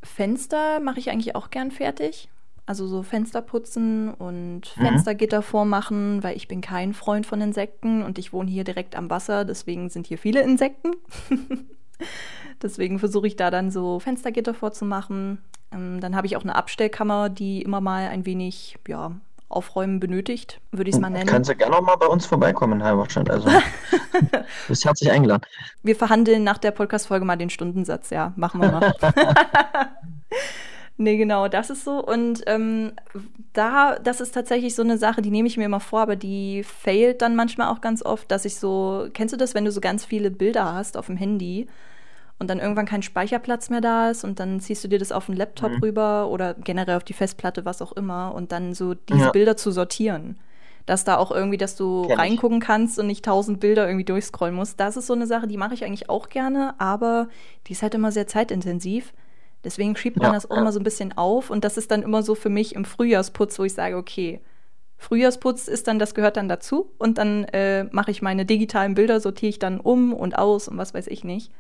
Fenster 0.03 0.79
mache 0.79 1.00
ich 1.00 1.10
eigentlich 1.10 1.36
auch 1.36 1.50
gern 1.50 1.72
fertig. 1.72 2.29
Also 2.67 2.88
so 2.88 3.03
Fenster 3.03 3.41
putzen 3.41 4.12
und 4.12 4.62
mhm. 4.75 4.82
Fenstergitter 4.82 5.44
vormachen, 5.44 6.24
weil 6.24 6.36
ich 6.36 6.48
bin 6.48 6.62
kein 6.62 6.96
Freund 6.96 7.27
von 7.27 7.39
Insekten 7.41 8.01
und 8.01 8.17
ich 8.17 8.34
wohne 8.34 8.50
hier 8.50 8.63
direkt 8.63 8.96
am 8.96 9.10
Wasser, 9.12 9.46
deswegen 9.46 9.89
sind 9.89 10.08
hier 10.08 10.17
viele 10.17 10.41
Insekten. 10.41 10.94
deswegen 12.63 12.98
versuche 12.98 13.27
ich 13.27 13.36
da 13.36 13.51
dann 13.51 13.70
so 13.70 14.00
Fenstergitter 14.00 14.55
vorzumachen. 14.55 15.44
Ähm, 15.72 16.00
dann 16.00 16.15
habe 16.15 16.25
ich 16.25 16.38
auch 16.38 16.44
eine 16.44 16.55
Abstellkammer, 16.55 17.29
die 17.29 17.62
immer 17.62 17.82
mal 17.82 18.08
ein 18.08 18.25
wenig, 18.25 18.77
ja, 18.88 19.12
Aufräumen 19.56 20.00
benötigt, 20.00 20.60
würde 20.72 20.90
ich 20.90 20.96
es 20.96 21.02
mal 21.02 21.10
nennen. 21.10 21.28
Kannst 21.28 21.50
du 21.50 21.56
gerne 21.56 21.76
noch 21.76 21.82
mal 21.82 21.96
bei 21.96 22.08
uns 22.08 22.26
vorbeikommen 22.26 22.80
in 22.80 22.84
Halberstadt. 22.84 23.30
Also, 23.30 23.50
du 23.50 23.60
bist 24.68 24.86
herzlich 24.86 25.12
eingeladen. 25.12 25.44
Wir 25.84 25.96
verhandeln 25.96 26.44
nach 26.44 26.58
der 26.58 26.72
Podcast-Folge 26.72 27.26
mal 27.26 27.36
den 27.36 27.50
Stundensatz, 27.50 28.10
ja. 28.10 28.34
Machen 28.36 28.62
wir 28.62 28.72
mal. 28.72 28.94
Nee, 30.98 31.18
genau, 31.18 31.50
das 31.50 31.70
ist 31.70 31.84
so. 31.84 32.02
Und 32.02 32.44
ähm, 32.48 32.94
da, 33.52 34.00
das 34.00 34.22
ist 34.22 34.34
tatsächlich 34.34 34.76
so 34.76 34.82
eine 34.82 34.98
Sache, 34.98 35.22
die 35.22 35.30
nehme 35.30 35.48
ich 35.48 35.58
mir 35.58 35.66
immer 35.66 35.82
vor, 35.82 36.00
aber 36.00 36.16
die 36.16 36.64
failt 36.64 37.22
dann 37.22 37.36
manchmal 37.36 37.68
auch 37.68 37.82
ganz 37.82 38.02
oft, 38.02 38.32
dass 38.32 38.46
ich 38.46 38.56
so, 38.56 39.10
kennst 39.14 39.34
du 39.34 39.38
das, 39.38 39.54
wenn 39.56 39.66
du 39.66 39.72
so 39.72 39.82
ganz 39.82 40.06
viele 40.06 40.32
Bilder 40.32 40.74
hast 40.74 40.96
auf 40.96 41.08
dem 41.08 41.18
Handy 41.18 41.68
und 42.38 42.50
dann 42.50 42.60
irgendwann 42.60 42.86
kein 42.86 43.01
Speicherplatz 43.01 43.70
mehr 43.70 43.82
da 43.82 44.10
ist 44.10 44.24
und 44.24 44.39
dann 44.39 44.60
ziehst 44.60 44.84
du 44.84 44.88
dir 44.88 45.00
das 45.00 45.12
auf 45.12 45.27
den 45.27 45.36
Laptop 45.36 45.72
mhm. 45.72 45.80
rüber 45.80 46.30
oder 46.30 46.54
generell 46.54 46.98
auf 46.98 47.04
die 47.04 47.13
Festplatte, 47.13 47.65
was 47.65 47.82
auch 47.82 47.94
immer, 47.94 48.34
und 48.36 48.51
dann 48.51 48.74
so 48.74 48.94
diese 48.94 49.25
ja. 49.25 49.32
Bilder 49.32 49.56
zu 49.56 49.72
sortieren. 49.72 50.38
Dass 50.86 51.04
da 51.04 51.18
auch 51.18 51.32
irgendwie, 51.32 51.58
dass 51.58 51.75
du 51.75 52.04
Kenn 52.04 52.20
reingucken 52.20 52.60
ich. 52.60 52.63
kannst 52.63 53.00
und 53.00 53.08
nicht 53.08 53.25
tausend 53.25 53.60
Bilder 53.60 53.88
irgendwie 53.88 54.06
durchscrollen 54.06 54.54
musst. 54.54 54.80
Das 54.80 54.98
ist 54.98 55.08
so 55.08 55.13
eine 55.13 55.25
Sache, 55.25 55.48
die 55.48 55.58
mache 55.58 55.74
ich 55.74 55.84
eigentlich 55.84 56.10
auch 56.10 56.30
gerne, 56.30 56.80
aber 56.80 57.27
die 57.65 57.72
ist 57.72 57.82
halt 57.82 57.96
immer 57.96 58.12
sehr 58.12 58.27
zeitintensiv. 58.27 59.13
Deswegen 59.63 59.96
schiebt 59.96 60.18
man 60.18 60.27
ja, 60.27 60.34
das 60.34 60.51
auch 60.51 60.56
ja. 60.56 60.62
immer 60.62 60.72
so 60.72 60.80
ein 60.80 60.84
bisschen 60.84 61.18
auf 61.18 61.50
und 61.50 61.63
das 61.63 61.77
ist 61.77 61.89
dann 61.89 62.04
immer 62.04 62.22
so 62.22 62.36
für 62.36 62.50
mich 62.50 62.75
im 62.75 62.86
Frühjahrsputz, 62.86 63.58
wo 63.58 63.63
ich 63.63 63.74
sage, 63.74 63.98
okay, 63.98 64.42
Frühjahrsputz 64.98 65.68
ist 65.68 65.88
dann, 65.88 65.98
das 65.98 66.13
gehört 66.13 66.38
dann 66.38 66.48
dazu 66.48 66.92
und 67.00 67.18
dann 67.18 67.46
äh, 67.46 67.86
mache 67.86 68.12
ich 68.12 68.22
meine 68.22 68.46
digitalen 68.46 68.94
Bilder, 68.94 69.20
sortiere 69.20 69.50
ich 69.50 69.60
dann 69.60 69.80
um 69.80 70.13
und 70.13 70.38
aus 70.38 70.68
und 70.68 70.77
was 70.77 70.94
weiß 70.94 71.08
ich 71.08 71.24
nicht. 71.24 71.51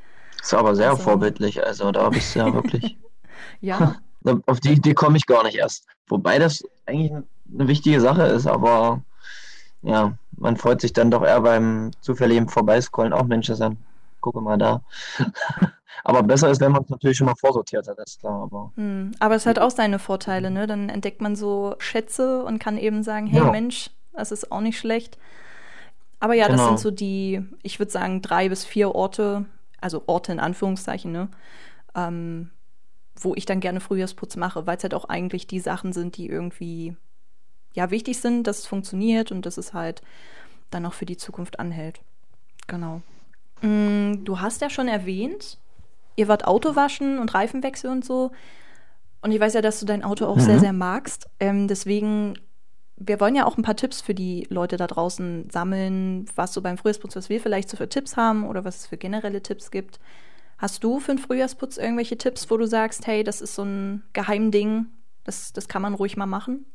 Das 0.45 0.53
ist 0.53 0.59
aber 0.59 0.75
sehr 0.75 0.91
also, 0.91 1.01
vorbildlich, 1.01 1.65
also 1.65 1.91
da 1.91 2.07
bist 2.07 2.35
du 2.35 2.39
ja 2.39 2.53
wirklich. 2.53 2.99
ja. 3.61 3.95
Auf 4.45 4.59
die 4.59 4.73
Idee 4.73 4.93
komme 4.93 5.17
ich 5.17 5.25
gar 5.25 5.43
nicht 5.43 5.55
erst. 5.55 5.87
Wobei 6.05 6.37
das 6.37 6.63
eigentlich 6.85 7.11
eine 7.11 7.67
wichtige 7.67 7.99
Sache 7.99 8.21
ist, 8.27 8.45
aber 8.45 9.01
ja, 9.81 10.13
man 10.37 10.55
freut 10.55 10.81
sich 10.81 10.93
dann 10.93 11.09
doch 11.09 11.23
eher 11.23 11.41
beim 11.41 11.89
zufälligen 11.99 12.47
Vorbeiscrollen, 12.47 13.11
auch 13.11 13.23
Mensch, 13.23 13.47
das 13.47 13.57
dann, 13.57 13.77
gucke 14.21 14.39
mal 14.39 14.57
da. 14.59 14.83
Aber 16.03 16.21
besser 16.21 16.51
ist, 16.51 16.61
wenn 16.61 16.73
man 16.73 16.83
es 16.83 16.89
natürlich 16.89 17.17
schon 17.17 17.25
mal 17.25 17.35
vorsortiert 17.35 17.87
hat, 17.87 17.97
ist 17.97 18.19
klar. 18.19 18.43
Aber, 18.43 18.71
hm, 18.75 19.13
aber 19.17 19.33
es 19.33 19.47
hat 19.47 19.57
auch 19.57 19.71
seine 19.71 19.97
Vorteile, 19.97 20.51
ne? 20.51 20.67
Dann 20.67 20.89
entdeckt 20.89 21.19
man 21.19 21.35
so 21.35 21.73
Schätze 21.79 22.43
und 22.43 22.59
kann 22.59 22.77
eben 22.77 23.01
sagen, 23.01 23.25
hey 23.25 23.41
ja. 23.41 23.49
Mensch, 23.49 23.89
das 24.13 24.31
ist 24.31 24.51
auch 24.51 24.61
nicht 24.61 24.77
schlecht. 24.77 25.17
Aber 26.19 26.35
ja, 26.35 26.45
genau. 26.45 26.57
das 26.57 26.67
sind 26.67 26.79
so 26.79 26.91
die, 26.91 27.43
ich 27.63 27.79
würde 27.79 27.91
sagen, 27.91 28.21
drei 28.21 28.49
bis 28.49 28.63
vier 28.65 28.93
Orte, 28.93 29.45
also 29.81 30.03
Orte 30.07 30.31
in 30.31 30.39
Anführungszeichen, 30.39 31.11
ne? 31.11 31.29
Ähm, 31.95 32.51
wo 33.17 33.33
ich 33.35 33.45
dann 33.45 33.61
gerne 33.61 33.79
Frühjahrsputz 33.79 34.35
mache, 34.35 34.67
weil 34.67 34.77
es 34.77 34.83
halt 34.83 34.93
auch 34.93 35.05
eigentlich 35.05 35.47
die 35.47 35.59
Sachen 35.61 35.93
sind, 35.93 36.17
die 36.17 36.27
irgendwie 36.27 36.95
ja 37.73 37.89
wichtig 37.91 38.19
sind, 38.19 38.45
dass 38.45 38.59
es 38.59 38.65
funktioniert 38.65 39.31
und 39.31 39.45
dass 39.45 39.57
es 39.57 39.73
halt 39.73 40.01
dann 40.69 40.85
auch 40.85 40.93
für 40.93 41.05
die 41.05 41.17
Zukunft 41.17 41.59
anhält. 41.59 42.01
Genau. 42.67 43.01
Mm, 43.61 44.23
du 44.23 44.39
hast 44.39 44.61
ja 44.61 44.69
schon 44.69 44.87
erwähnt, 44.87 45.57
ihr 46.15 46.27
wart 46.27 46.45
Auto 46.45 46.75
waschen 46.75 47.19
und 47.19 47.33
Reifenwechsel 47.33 47.89
und 47.89 48.03
so. 48.03 48.31
Und 49.21 49.31
ich 49.31 49.39
weiß 49.39 49.53
ja, 49.53 49.61
dass 49.61 49.79
du 49.79 49.85
dein 49.85 50.03
Auto 50.03 50.25
auch 50.25 50.35
mhm. 50.35 50.41
sehr, 50.41 50.59
sehr 50.59 50.73
magst. 50.73 51.29
Ähm, 51.39 51.67
deswegen, 51.67 52.35
wir 52.97 53.19
wollen 53.19 53.35
ja 53.35 53.45
auch 53.45 53.57
ein 53.57 53.63
paar 53.63 53.75
Tipps 53.75 54.01
für 54.01 54.13
die 54.13 54.47
Leute 54.49 54.77
da 54.77 54.87
draußen 54.87 55.49
sammeln, 55.49 56.27
was 56.35 56.53
so 56.53 56.61
beim 56.61 56.77
Frühjahrsputz, 56.77 57.15
was 57.15 57.29
wir 57.29 57.41
vielleicht 57.41 57.69
so 57.69 57.77
für 57.77 57.89
Tipps 57.89 58.15
haben 58.15 58.47
oder 58.47 58.63
was 58.63 58.77
es 58.77 58.87
für 58.87 58.97
generelle 58.97 59.41
Tipps 59.41 59.69
gibt. 59.69 59.99
Hast 60.57 60.83
du 60.83 60.99
für 60.99 61.13
den 61.13 61.19
Frühjahrsputz 61.19 61.77
irgendwelche 61.77 62.17
Tipps, 62.17 62.49
wo 62.49 62.57
du 62.57 62.65
sagst, 62.65 63.07
hey, 63.07 63.23
das 63.23 63.41
ist 63.41 63.55
so 63.55 63.63
ein 63.63 64.03
Geheimding, 64.13 64.85
das, 65.25 65.51
das 65.51 65.67
kann 65.67 65.81
man 65.81 65.93
ruhig 65.93 66.15
mal 66.15 66.25
machen? 66.25 66.65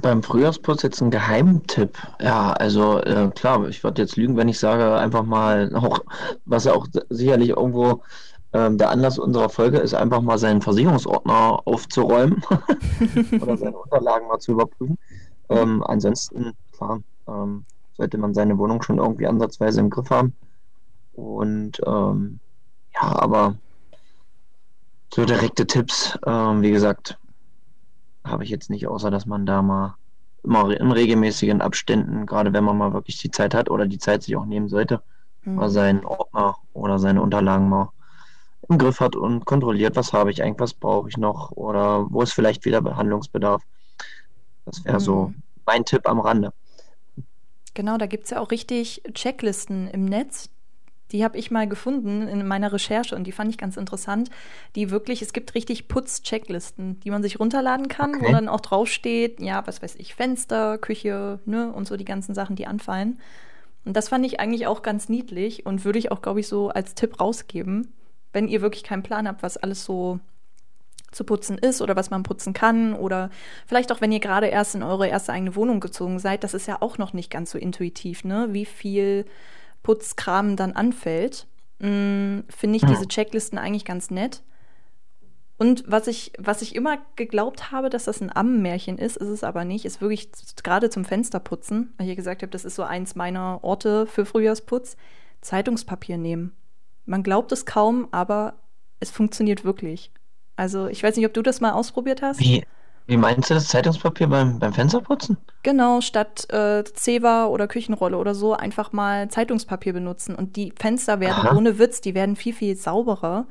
Beim 0.00 0.22
Frühjahrsputz 0.22 0.82
jetzt 0.82 1.00
ein 1.00 1.10
Geheimtipp. 1.10 1.98
Ja, 2.20 2.52
also 2.52 3.00
äh, 3.00 3.30
klar, 3.34 3.68
ich 3.68 3.82
würde 3.82 4.02
jetzt 4.02 4.16
lügen, 4.16 4.36
wenn 4.36 4.48
ich 4.48 4.58
sage, 4.58 4.96
einfach 4.96 5.24
mal, 5.24 5.74
auch, 5.74 6.00
was 6.44 6.64
ja 6.64 6.72
auch 6.72 6.86
sicherlich 7.10 7.50
irgendwo 7.50 8.02
ähm, 8.56 8.78
der 8.78 8.88
Anlass 8.88 9.18
unserer 9.18 9.50
Folge 9.50 9.78
ist, 9.78 9.92
einfach 9.92 10.22
mal 10.22 10.38
seinen 10.38 10.62
Versicherungsordner 10.62 11.60
aufzuräumen 11.66 12.42
oder 13.40 13.56
seine 13.58 13.76
Unterlagen 13.76 14.28
mal 14.28 14.38
zu 14.38 14.52
überprüfen. 14.52 14.96
Ähm, 15.50 15.84
ansonsten, 15.84 16.52
klar, 16.72 17.00
ähm, 17.28 17.66
sollte 17.98 18.16
man 18.16 18.32
seine 18.32 18.56
Wohnung 18.56 18.82
schon 18.82 18.96
irgendwie 18.96 19.26
ansatzweise 19.26 19.80
im 19.80 19.90
Griff 19.90 20.08
haben. 20.08 20.34
Und 21.12 21.82
ähm, 21.84 22.40
ja, 22.94 23.20
aber 23.20 23.56
so 25.12 25.26
direkte 25.26 25.66
Tipps, 25.66 26.18
ähm, 26.26 26.62
wie 26.62 26.70
gesagt, 26.70 27.18
habe 28.24 28.42
ich 28.42 28.48
jetzt 28.48 28.70
nicht, 28.70 28.88
außer 28.88 29.10
dass 29.10 29.26
man 29.26 29.44
da 29.44 29.60
mal 29.60 29.96
immer 30.42 30.70
in 30.70 30.92
regelmäßigen 30.92 31.60
Abständen, 31.60 32.24
gerade 32.24 32.54
wenn 32.54 32.64
man 32.64 32.78
mal 32.78 32.94
wirklich 32.94 33.20
die 33.20 33.30
Zeit 33.30 33.54
hat 33.54 33.70
oder 33.70 33.86
die 33.86 33.98
Zeit 33.98 34.22
sich 34.22 34.34
auch 34.36 34.46
nehmen 34.46 34.70
sollte, 34.70 35.02
mhm. 35.44 35.56
mal 35.56 35.68
seinen 35.68 36.06
Ordner 36.06 36.56
oder 36.72 36.98
seine 36.98 37.20
Unterlagen 37.20 37.68
mal 37.68 37.90
im 38.68 38.78
Griff 38.78 39.00
hat 39.00 39.16
und 39.16 39.44
kontrolliert, 39.44 39.96
was 39.96 40.12
habe 40.12 40.30
ich 40.30 40.42
eigentlich, 40.42 40.60
was 40.60 40.74
brauche 40.74 41.08
ich 41.08 41.16
noch 41.16 41.52
oder 41.52 42.06
wo 42.10 42.22
ist 42.22 42.32
vielleicht 42.32 42.64
wieder 42.64 42.80
Behandlungsbedarf. 42.80 43.62
Das 44.64 44.84
wäre 44.84 44.96
mhm. 44.96 45.00
so 45.00 45.34
mein 45.64 45.84
Tipp 45.84 46.08
am 46.08 46.20
Rande. 46.20 46.52
Genau, 47.74 47.98
da 47.98 48.06
gibt 48.06 48.24
es 48.24 48.30
ja 48.30 48.40
auch 48.40 48.50
richtig 48.50 49.02
Checklisten 49.12 49.88
im 49.88 50.06
Netz, 50.06 50.48
die 51.12 51.24
habe 51.24 51.38
ich 51.38 51.50
mal 51.50 51.68
gefunden 51.68 52.26
in 52.26 52.46
meiner 52.46 52.72
Recherche 52.72 53.14
und 53.14 53.24
die 53.24 53.32
fand 53.32 53.50
ich 53.50 53.58
ganz 53.58 53.76
interessant. 53.76 54.30
Die 54.74 54.90
wirklich, 54.90 55.22
es 55.22 55.32
gibt 55.32 55.54
richtig 55.54 55.88
Putz-Checklisten, 55.88 56.98
die 57.00 57.10
man 57.10 57.22
sich 57.22 57.38
runterladen 57.38 57.88
kann, 57.88 58.16
okay. 58.16 58.26
wo 58.26 58.32
dann 58.32 58.48
auch 58.48 58.60
draufsteht, 58.60 59.40
ja, 59.40 59.64
was 59.66 59.82
weiß 59.82 59.96
ich, 59.96 60.14
Fenster, 60.14 60.78
Küche, 60.78 61.38
ne, 61.44 61.72
und 61.72 61.86
so 61.86 61.96
die 61.96 62.04
ganzen 62.04 62.34
Sachen, 62.34 62.56
die 62.56 62.66
anfallen. 62.66 63.20
Und 63.84 63.96
das 63.96 64.08
fand 64.08 64.26
ich 64.26 64.40
eigentlich 64.40 64.66
auch 64.66 64.82
ganz 64.82 65.08
niedlich 65.08 65.64
und 65.64 65.84
würde 65.84 66.00
ich 66.00 66.10
auch, 66.10 66.22
glaube 66.22 66.40
ich, 66.40 66.48
so 66.48 66.70
als 66.70 66.94
Tipp 66.94 67.20
rausgeben, 67.20 67.92
wenn 68.36 68.48
ihr 68.48 68.60
wirklich 68.60 68.84
keinen 68.84 69.02
Plan 69.02 69.26
habt, 69.26 69.42
was 69.42 69.56
alles 69.56 69.82
so 69.82 70.20
zu 71.10 71.24
putzen 71.24 71.56
ist 71.56 71.80
oder 71.80 71.96
was 71.96 72.10
man 72.10 72.22
putzen 72.22 72.52
kann 72.52 72.92
oder 72.92 73.30
vielleicht 73.66 73.90
auch, 73.90 74.02
wenn 74.02 74.12
ihr 74.12 74.20
gerade 74.20 74.48
erst 74.48 74.74
in 74.74 74.82
eure 74.82 75.08
erste 75.08 75.32
eigene 75.32 75.56
Wohnung 75.56 75.80
gezogen 75.80 76.18
seid, 76.18 76.44
das 76.44 76.52
ist 76.52 76.68
ja 76.68 76.82
auch 76.82 76.98
noch 76.98 77.14
nicht 77.14 77.30
ganz 77.30 77.50
so 77.50 77.56
intuitiv, 77.56 78.24
ne? 78.24 78.48
Wie 78.50 78.66
viel 78.66 79.24
Putzkram 79.82 80.54
dann 80.54 80.72
anfällt, 80.72 81.46
mm, 81.78 82.40
finde 82.50 82.76
ich 82.76 82.82
ja. 82.82 82.88
diese 82.88 83.08
Checklisten 83.08 83.58
eigentlich 83.58 83.86
ganz 83.86 84.10
nett. 84.10 84.42
Und 85.56 85.84
was 85.86 86.06
ich, 86.06 86.34
was 86.38 86.60
ich 86.60 86.74
immer 86.74 86.98
geglaubt 87.16 87.72
habe, 87.72 87.88
dass 87.88 88.04
das 88.04 88.20
ein 88.20 88.36
Ammenmärchen 88.36 88.98
ist, 88.98 89.16
ist 89.16 89.28
es 89.28 89.44
aber 89.44 89.64
nicht. 89.64 89.86
Ist 89.86 90.02
wirklich 90.02 90.28
gerade 90.62 90.90
zum 90.90 91.06
Fensterputzen, 91.06 91.94
weil 91.96 92.10
ich 92.10 92.16
gesagt 92.16 92.42
habe, 92.42 92.50
das 92.50 92.66
ist 92.66 92.74
so 92.74 92.82
eins 92.82 93.14
meiner 93.14 93.60
Orte 93.62 94.06
für 94.06 94.26
Frühjahrsputz, 94.26 94.98
Zeitungspapier 95.40 96.18
nehmen. 96.18 96.52
Man 97.06 97.22
glaubt 97.22 97.52
es 97.52 97.64
kaum, 97.64 98.08
aber 98.10 98.54
es 99.00 99.10
funktioniert 99.10 99.64
wirklich. 99.64 100.10
Also 100.56 100.88
ich 100.88 101.02
weiß 101.02 101.16
nicht, 101.16 101.26
ob 101.26 101.34
du 101.34 101.42
das 101.42 101.60
mal 101.60 101.72
ausprobiert 101.72 102.22
hast. 102.22 102.40
Wie, 102.40 102.64
wie 103.06 103.16
meinst 103.16 103.50
du 103.50 103.54
das 103.54 103.68
Zeitungspapier 103.68 104.26
beim, 104.26 104.58
beim 104.58 104.72
Fensterputzen? 104.72 105.36
Genau, 105.62 106.00
statt 106.00 106.50
äh, 106.52 106.82
Zewa 106.84 107.46
oder 107.46 107.68
Küchenrolle 107.68 108.16
oder 108.16 108.34
so 108.34 108.54
einfach 108.54 108.92
mal 108.92 109.28
Zeitungspapier 109.28 109.92
benutzen. 109.92 110.34
Und 110.34 110.56
die 110.56 110.72
Fenster 110.76 111.20
werden 111.20 111.46
Aha. 111.46 111.56
ohne 111.56 111.78
Witz, 111.78 112.00
die 112.00 112.14
werden 112.14 112.36
viel, 112.36 112.52
viel 112.52 112.76
sauberer. 112.76 113.46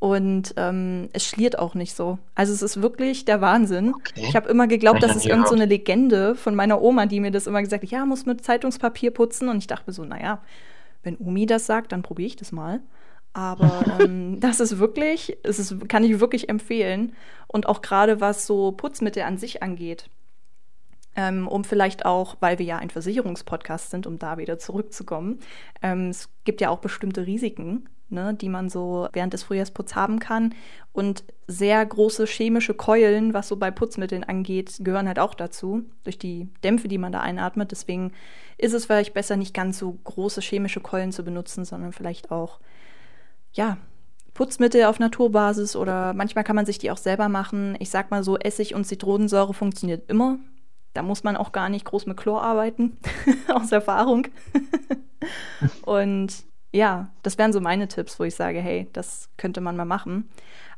Und 0.00 0.54
ähm, 0.56 1.08
es 1.12 1.26
schliert 1.26 1.58
auch 1.58 1.74
nicht 1.74 1.94
so. 1.94 2.18
Also 2.34 2.52
es 2.52 2.62
ist 2.62 2.80
wirklich 2.80 3.24
der 3.24 3.40
Wahnsinn. 3.40 3.94
Okay. 3.94 4.26
Ich 4.28 4.36
habe 4.36 4.48
immer 4.48 4.68
geglaubt, 4.68 5.02
das 5.02 5.16
ist 5.16 5.26
irgend 5.26 5.48
so 5.48 5.56
eine 5.56 5.66
Legende 5.66 6.36
von 6.36 6.54
meiner 6.54 6.80
Oma, 6.80 7.06
die 7.06 7.18
mir 7.18 7.32
das 7.32 7.48
immer 7.48 7.62
gesagt 7.62 7.82
hat, 7.82 7.90
ja, 7.90 8.06
muss 8.06 8.24
mit 8.24 8.44
Zeitungspapier 8.44 9.10
putzen. 9.10 9.48
Und 9.48 9.58
ich 9.58 9.66
dachte 9.66 9.84
mir 9.88 9.92
so, 9.92 10.04
naja, 10.04 10.40
wenn 11.02 11.16
Omi 11.18 11.46
das 11.46 11.66
sagt, 11.66 11.92
dann 11.92 12.02
probiere 12.02 12.26
ich 12.28 12.36
das 12.36 12.52
mal. 12.52 12.80
Aber 13.32 13.84
ähm, 14.00 14.40
das 14.40 14.60
ist 14.60 14.78
wirklich, 14.78 15.36
es 15.42 15.58
ist, 15.58 15.88
kann 15.88 16.04
ich 16.04 16.20
wirklich 16.20 16.48
empfehlen. 16.48 17.14
Und 17.46 17.66
auch 17.66 17.82
gerade 17.82 18.20
was 18.20 18.46
so 18.46 18.72
Putzmittel 18.72 19.22
an 19.22 19.38
sich 19.38 19.62
angeht. 19.62 20.10
Ähm, 21.16 21.48
um 21.48 21.64
vielleicht 21.64 22.04
auch, 22.04 22.36
weil 22.40 22.58
wir 22.58 22.66
ja 22.66 22.78
ein 22.78 22.90
Versicherungspodcast 22.90 23.90
sind, 23.90 24.06
um 24.06 24.18
da 24.18 24.38
wieder 24.38 24.58
zurückzukommen. 24.58 25.40
Ähm, 25.82 26.10
es 26.10 26.28
gibt 26.44 26.60
ja 26.60 26.70
auch 26.70 26.78
bestimmte 26.78 27.26
Risiken, 27.26 27.88
ne, 28.10 28.34
die 28.34 28.48
man 28.48 28.68
so 28.68 29.08
während 29.12 29.32
des 29.32 29.42
Frühjahrsputz 29.42 29.94
haben 29.94 30.18
kann. 30.18 30.54
Und 30.92 31.24
sehr 31.46 31.84
große 31.84 32.26
chemische 32.26 32.74
Keulen, 32.74 33.34
was 33.34 33.48
so 33.48 33.56
bei 33.56 33.70
Putzmitteln 33.70 34.24
angeht, 34.24 34.76
gehören 34.80 35.06
halt 35.06 35.18
auch 35.18 35.34
dazu, 35.34 35.84
durch 36.04 36.18
die 36.18 36.48
Dämpfe, 36.64 36.88
die 36.88 36.98
man 36.98 37.12
da 37.12 37.20
einatmet. 37.20 37.70
Deswegen 37.70 38.12
ist 38.56 38.74
es 38.74 38.86
vielleicht 38.86 39.14
besser, 39.14 39.36
nicht 39.36 39.54
ganz 39.54 39.78
so 39.78 39.92
große 40.04 40.40
chemische 40.40 40.80
Keulen 40.80 41.12
zu 41.12 41.24
benutzen, 41.24 41.64
sondern 41.64 41.92
vielleicht 41.92 42.30
auch, 42.30 42.60
ja, 43.52 43.78
Putzmittel 44.34 44.84
auf 44.84 45.00
Naturbasis 45.00 45.74
oder 45.74 46.14
manchmal 46.14 46.44
kann 46.44 46.54
man 46.54 46.66
sich 46.66 46.78
die 46.78 46.92
auch 46.92 46.96
selber 46.96 47.28
machen. 47.28 47.76
Ich 47.80 47.90
sag 47.90 48.12
mal 48.12 48.22
so, 48.22 48.38
Essig 48.38 48.74
und 48.74 48.84
Zitronensäure 48.84 49.52
funktioniert 49.52 50.08
immer. 50.08 50.38
Da 50.94 51.02
muss 51.02 51.24
man 51.24 51.36
auch 51.36 51.50
gar 51.50 51.68
nicht 51.68 51.84
groß 51.84 52.06
mit 52.06 52.16
Chlor 52.16 52.42
arbeiten, 52.42 52.98
aus 53.48 53.72
Erfahrung. 53.72 54.28
und 55.82 56.32
ja, 56.72 57.08
das 57.22 57.38
wären 57.38 57.52
so 57.52 57.60
meine 57.60 57.88
Tipps, 57.88 58.20
wo 58.20 58.24
ich 58.24 58.34
sage, 58.34 58.60
hey, 58.60 58.88
das 58.92 59.30
könnte 59.38 59.60
man 59.60 59.76
mal 59.76 59.86
machen. 59.86 60.28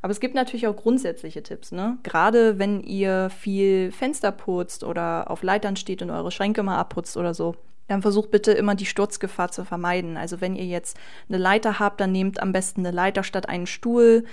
Aber 0.02 0.12
es 0.12 0.20
gibt 0.20 0.35
natürlich 0.35 0.66
auch 0.66 0.76
grundsätzliche 0.76 1.42
Tipps, 1.42 1.73
ne? 1.73 1.99
Gerade 2.04 2.59
wenn 2.59 2.80
ihr 2.80 3.28
viel 3.30 3.90
Fenster 3.90 4.30
putzt 4.32 4.85
oder 4.85 5.30
auf 5.30 5.42
Leitern 5.42 5.76
steht 5.76 6.00
und 6.02 6.11
eure 6.11 6.30
Schränke 6.30 6.62
mal 6.62 6.78
abputzt 6.78 7.16
oder 7.16 7.35
so, 7.35 7.56
dann 7.88 8.02
versucht 8.02 8.30
bitte 8.30 8.52
immer 8.52 8.76
die 8.76 8.87
Sturzgefahr 8.87 9.50
zu 9.50 9.64
vermeiden. 9.64 10.16
Also 10.16 10.40
wenn 10.40 10.54
ihr 10.54 10.64
jetzt 10.64 10.97
eine 11.28 11.38
Leiter 11.38 11.80
habt, 11.80 12.00
dann 12.00 12.12
nehmt 12.12 12.40
am 12.40 12.52
besten 12.52 12.87
eine 12.87 12.94
Leiter 12.94 13.25
statt 13.25 13.49
einen 13.49 13.66
Stuhl. 13.66 14.25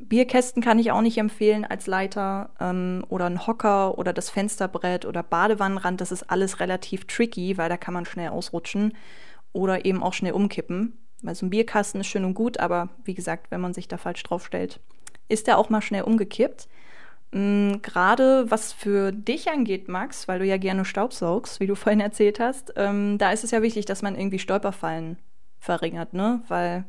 Bierkästen 0.00 0.60
kann 0.62 0.80
ich 0.80 0.90
auch 0.90 1.00
nicht 1.00 1.18
empfehlen 1.18 1.64
als 1.64 1.86
Leiter 1.86 2.50
ähm, 2.60 3.04
oder 3.08 3.26
ein 3.26 3.46
Hocker 3.46 3.96
oder 3.98 4.12
das 4.12 4.30
Fensterbrett 4.30 5.06
oder 5.06 5.22
Badewannenrand. 5.22 6.00
Das 6.00 6.10
ist 6.10 6.28
alles 6.28 6.58
relativ 6.58 7.06
tricky, 7.06 7.56
weil 7.56 7.68
da 7.68 7.76
kann 7.76 7.94
man 7.94 8.04
schnell 8.04 8.30
ausrutschen 8.30 8.94
oder 9.52 9.84
eben 9.84 10.02
auch 10.02 10.12
schnell 10.12 10.32
umkippen. 10.32 10.98
Weil 11.22 11.34
so 11.34 11.46
ein 11.46 11.50
Bierkasten 11.50 12.00
ist 12.00 12.06
schön 12.08 12.24
und 12.24 12.34
gut, 12.34 12.60
aber 12.60 12.88
wie 13.04 13.14
gesagt, 13.14 13.50
wenn 13.50 13.60
man 13.60 13.74
sich 13.74 13.88
da 13.88 13.96
falsch 13.96 14.22
draufstellt, 14.22 14.80
ist 15.28 15.46
der 15.46 15.58
auch 15.58 15.70
mal 15.70 15.80
schnell 15.80 16.02
umgekippt. 16.02 16.68
Mm, 17.32 17.76
gerade 17.82 18.50
was 18.50 18.72
für 18.72 19.10
dich 19.10 19.50
angeht, 19.50 19.88
Max, 19.88 20.28
weil 20.28 20.38
du 20.38 20.44
ja 20.44 20.56
gerne 20.56 20.84
Staubsaugst, 20.84 21.60
wie 21.60 21.66
du 21.66 21.74
vorhin 21.74 22.00
erzählt 22.00 22.40
hast, 22.40 22.74
ähm, 22.76 23.18
da 23.18 23.32
ist 23.32 23.44
es 23.44 23.50
ja 23.50 23.62
wichtig, 23.62 23.86
dass 23.86 24.02
man 24.02 24.16
irgendwie 24.16 24.38
Stolperfallen 24.38 25.18
verringert, 25.58 26.12
ne? 26.12 26.42
Weil 26.48 26.84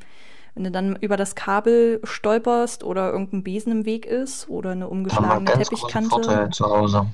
wenn 0.54 0.64
du 0.64 0.72
dann 0.72 0.96
über 0.98 1.18
das 1.18 1.36
Kabel 1.36 2.00
stolperst 2.04 2.84
oder 2.84 3.12
irgendein 3.12 3.44
Besen 3.44 3.72
im 3.72 3.86
Weg 3.86 4.06
ist 4.06 4.50
oder 4.50 4.72
eine 4.72 4.88
umgeschlagene 4.88 5.52
Teppichkante. 5.52 6.50
Zu 6.52 6.66
Hause. 6.66 7.08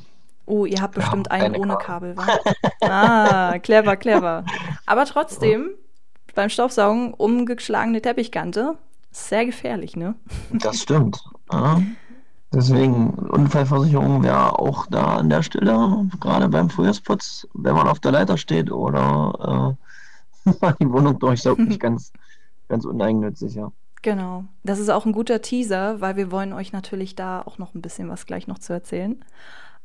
Oh, 0.46 0.66
ihr 0.66 0.82
habt 0.82 0.96
bestimmt 0.96 1.28
ja, 1.28 1.34
einen 1.34 1.56
ohne 1.56 1.78
Kabel, 1.78 2.16
Kabel 2.16 2.40
Ah, 2.82 3.58
clever, 3.60 3.96
clever. 3.96 4.46
Aber 4.86 5.06
trotzdem, 5.06 5.72
beim 6.36 6.50
Staubsaugen 6.50 7.14
umgeschlagene 7.14 8.02
Teppichkante, 8.02 8.78
sehr 9.12 9.46
gefährlich, 9.46 9.96
ne? 9.96 10.16
Das 10.52 10.82
stimmt. 10.82 11.24
Ja. 11.52 11.82
Deswegen, 12.54 13.12
Unfallversicherung 13.14 14.24
wäre 14.24 14.60
auch 14.60 14.86
da 14.88 15.16
an 15.16 15.30
der 15.30 15.42
Stelle, 15.42 16.10
gerade 16.20 16.50
beim 16.50 16.70
Frühjahrsputz, 16.70 17.48
wenn 17.54 17.76
man 17.76 17.88
auf 17.88 18.00
der 18.00 18.12
Leiter 18.12 18.38
steht 18.38 18.72
oder 18.72 19.78
äh, 20.46 20.74
die 20.82 20.92
Wohnung 20.92 21.18
durchsaugt, 21.18 21.60
nicht 21.60 21.80
ganz, 21.80 22.12
ganz 22.68 22.84
uneigennützig, 22.84 23.56
ja. 23.56 23.72
Genau. 24.02 24.46
Das 24.64 24.80
ist 24.80 24.90
auch 24.90 25.06
ein 25.06 25.14
guter 25.14 25.42
Teaser, 25.42 26.02
weil 26.02 26.16
wir 26.16 26.32
wollen 26.32 26.54
euch 26.54 26.74
natürlich 26.74 27.16
da 27.16 27.42
auch 27.42 27.58
noch 27.58 27.76
ein 27.76 27.82
bisschen 27.82 28.10
was 28.10 28.26
gleich 28.26 28.48
noch 28.48 28.60
zu 28.60 28.74
erzählen. 28.74 29.24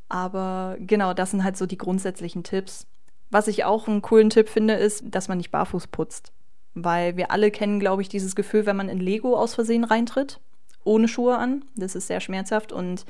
Aber 0.09 0.77
genau, 0.81 1.13
das 1.13 1.33
sind 1.33 1.45
halt 1.45 1.57
so 1.57 1.67
die 1.67 1.79
grundsätzlichen 1.79 2.43
Tipps. 2.43 2.87
Was 3.31 3.49
ich 3.49 3.65
auch 3.65 3.89
einen 3.89 4.03
coolen 4.03 4.31
Tipp 4.31 4.49
finde, 4.49 4.75
ist, 4.75 5.05
dass 5.07 5.29
man 5.29 5.39
nicht 5.39 5.51
barfuß 5.51 5.89
putzt. 5.89 6.33
Weil 6.75 7.17
wir 7.17 7.31
alle 7.31 7.51
kennen, 7.51 7.81
glaube 7.81 8.03
ich, 8.03 8.09
dieses 8.09 8.37
Gefühl, 8.37 8.67
wenn 8.67 8.77
man 8.77 8.89
in 8.89 9.01
Lego 9.01 9.37
aus 9.37 9.55
Versehen 9.55 9.85
reintritt 9.85 10.41
ohne 10.87 11.09
Schuhe 11.09 11.37
an. 11.37 11.65
Das 11.75 11.95
ist 11.95 12.07
sehr 12.07 12.21
schmerzhaft 12.21 12.73
und 12.73 13.05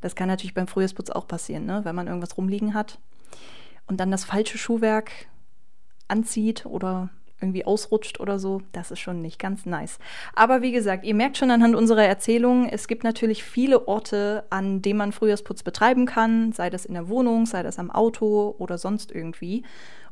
das 0.00 0.14
kann 0.14 0.28
natürlich 0.28 0.54
beim 0.54 0.66
Frühjahrsputz 0.66 1.10
auch 1.10 1.28
passieren, 1.28 1.66
ne? 1.66 1.80
wenn 1.84 1.94
man 1.94 2.06
irgendwas 2.06 2.36
rumliegen 2.36 2.74
hat 2.74 2.98
und 3.86 3.98
dann 3.98 4.10
das 4.10 4.24
falsche 4.24 4.58
Schuhwerk 4.58 5.10
anzieht 6.08 6.66
oder 6.66 7.10
irgendwie 7.40 7.64
ausrutscht 7.64 8.20
oder 8.20 8.38
so, 8.38 8.62
das 8.72 8.90
ist 8.90 9.00
schon 9.00 9.20
nicht 9.22 9.38
ganz 9.38 9.66
nice. 9.66 9.98
Aber 10.34 10.62
wie 10.62 10.72
gesagt, 10.72 11.04
ihr 11.04 11.14
merkt 11.14 11.36
schon 11.36 11.50
anhand 11.50 11.76
unserer 11.76 12.04
Erzählung, 12.04 12.68
es 12.68 12.88
gibt 12.88 13.04
natürlich 13.04 13.44
viele 13.44 13.86
Orte, 13.86 14.44
an 14.50 14.82
denen 14.82 14.98
man 14.98 15.12
Frühjahrsputz 15.12 15.62
betreiben 15.62 16.06
kann, 16.06 16.52
sei 16.52 16.70
das 16.70 16.84
in 16.84 16.94
der 16.94 17.08
Wohnung, 17.08 17.46
sei 17.46 17.62
das 17.62 17.78
am 17.78 17.90
Auto 17.90 18.54
oder 18.58 18.78
sonst 18.78 19.12
irgendwie. 19.12 19.64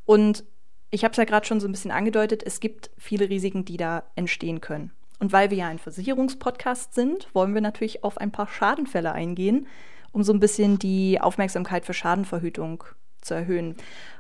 Und 0.05 0.45
ich 0.91 1.05
habe 1.05 1.13
es 1.13 1.19
ja 1.19 1.25
gerade 1.25 1.47
schon 1.47 1.61
so 1.61 1.67
ein 1.67 1.73
bisschen 1.73 1.91
angedeutet, 1.91 2.43
es 2.45 2.61
gibt 2.61 2.91
viele 2.97 3.29
Risiken, 3.29 3.65
die 3.65 3.77
da 3.77 4.05
entstehen 4.15 4.61
können. 4.61 4.93
Und 5.19 5.33
weil 5.33 5.51
wir 5.51 5.59
ja 5.59 5.69
ein 5.69 5.79
Versicherungspodcast 5.79 6.95
sind, 6.95 7.29
wollen 7.33 7.55
wir 7.55 7.61
natürlich 7.61 8.05
auf 8.05 8.19
ein 8.19 8.31
paar 8.31 8.49
Schadenfälle 8.49 9.13
eingehen, 9.13 9.67
um 10.13 10.23
so 10.23 10.33
ein 10.33 10.41
bisschen 10.41 10.79
die 10.79 11.21
Aufmerksamkeit 11.21 11.85
für 11.85 11.95
Schadenverhütung 11.95 12.85
zu 13.21 13.35
erhöhen. 13.35 13.77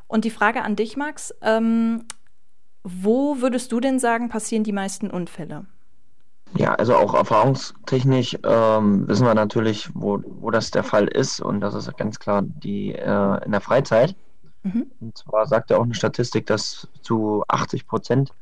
Und 0.09 0.25
die 0.25 0.31
Frage 0.31 0.63
an 0.63 0.77
dich, 0.77 0.97
Max, 0.97 1.35
ähm, 1.43 2.05
wo 3.03 3.41
würdest 3.41 3.73
du 3.73 3.81
denn 3.81 3.99
sagen, 3.99 4.29
passieren 4.29 4.65
die 4.65 4.73
meisten 4.73 5.11
Unfälle? 5.11 5.67
Ja, 6.57 6.75
also 6.75 6.95
auch 6.97 7.15
erfahrungstechnisch 7.15 8.39
ähm, 8.45 9.09
wissen 9.09 9.27
wir 9.27 9.35
natürlich, 9.35 9.91
wo, 9.95 10.23
wo 10.41 10.51
das 10.51 10.71
der 10.71 10.85
Fall 10.85 11.09
ist. 11.09 11.41
Und 11.41 11.61
das 11.61 11.75
ist 11.75 11.95
ganz 11.97 12.19
klar 12.19 12.43
die 12.43 12.93
äh, 12.93 13.45
in 13.45 13.53
der 13.53 13.61
Freizeit. 13.61 14.15
Mhm. 14.63 14.87
Und 15.01 15.19
zwar 15.19 15.47
sagt 15.47 15.71
ja 15.71 15.79
auch 15.79 15.85
eine 15.85 15.95
Statistik, 15.95 16.47
dass 16.47 16.89
zu 17.03 17.43
80 17.49 17.87
Prozent 17.87 18.33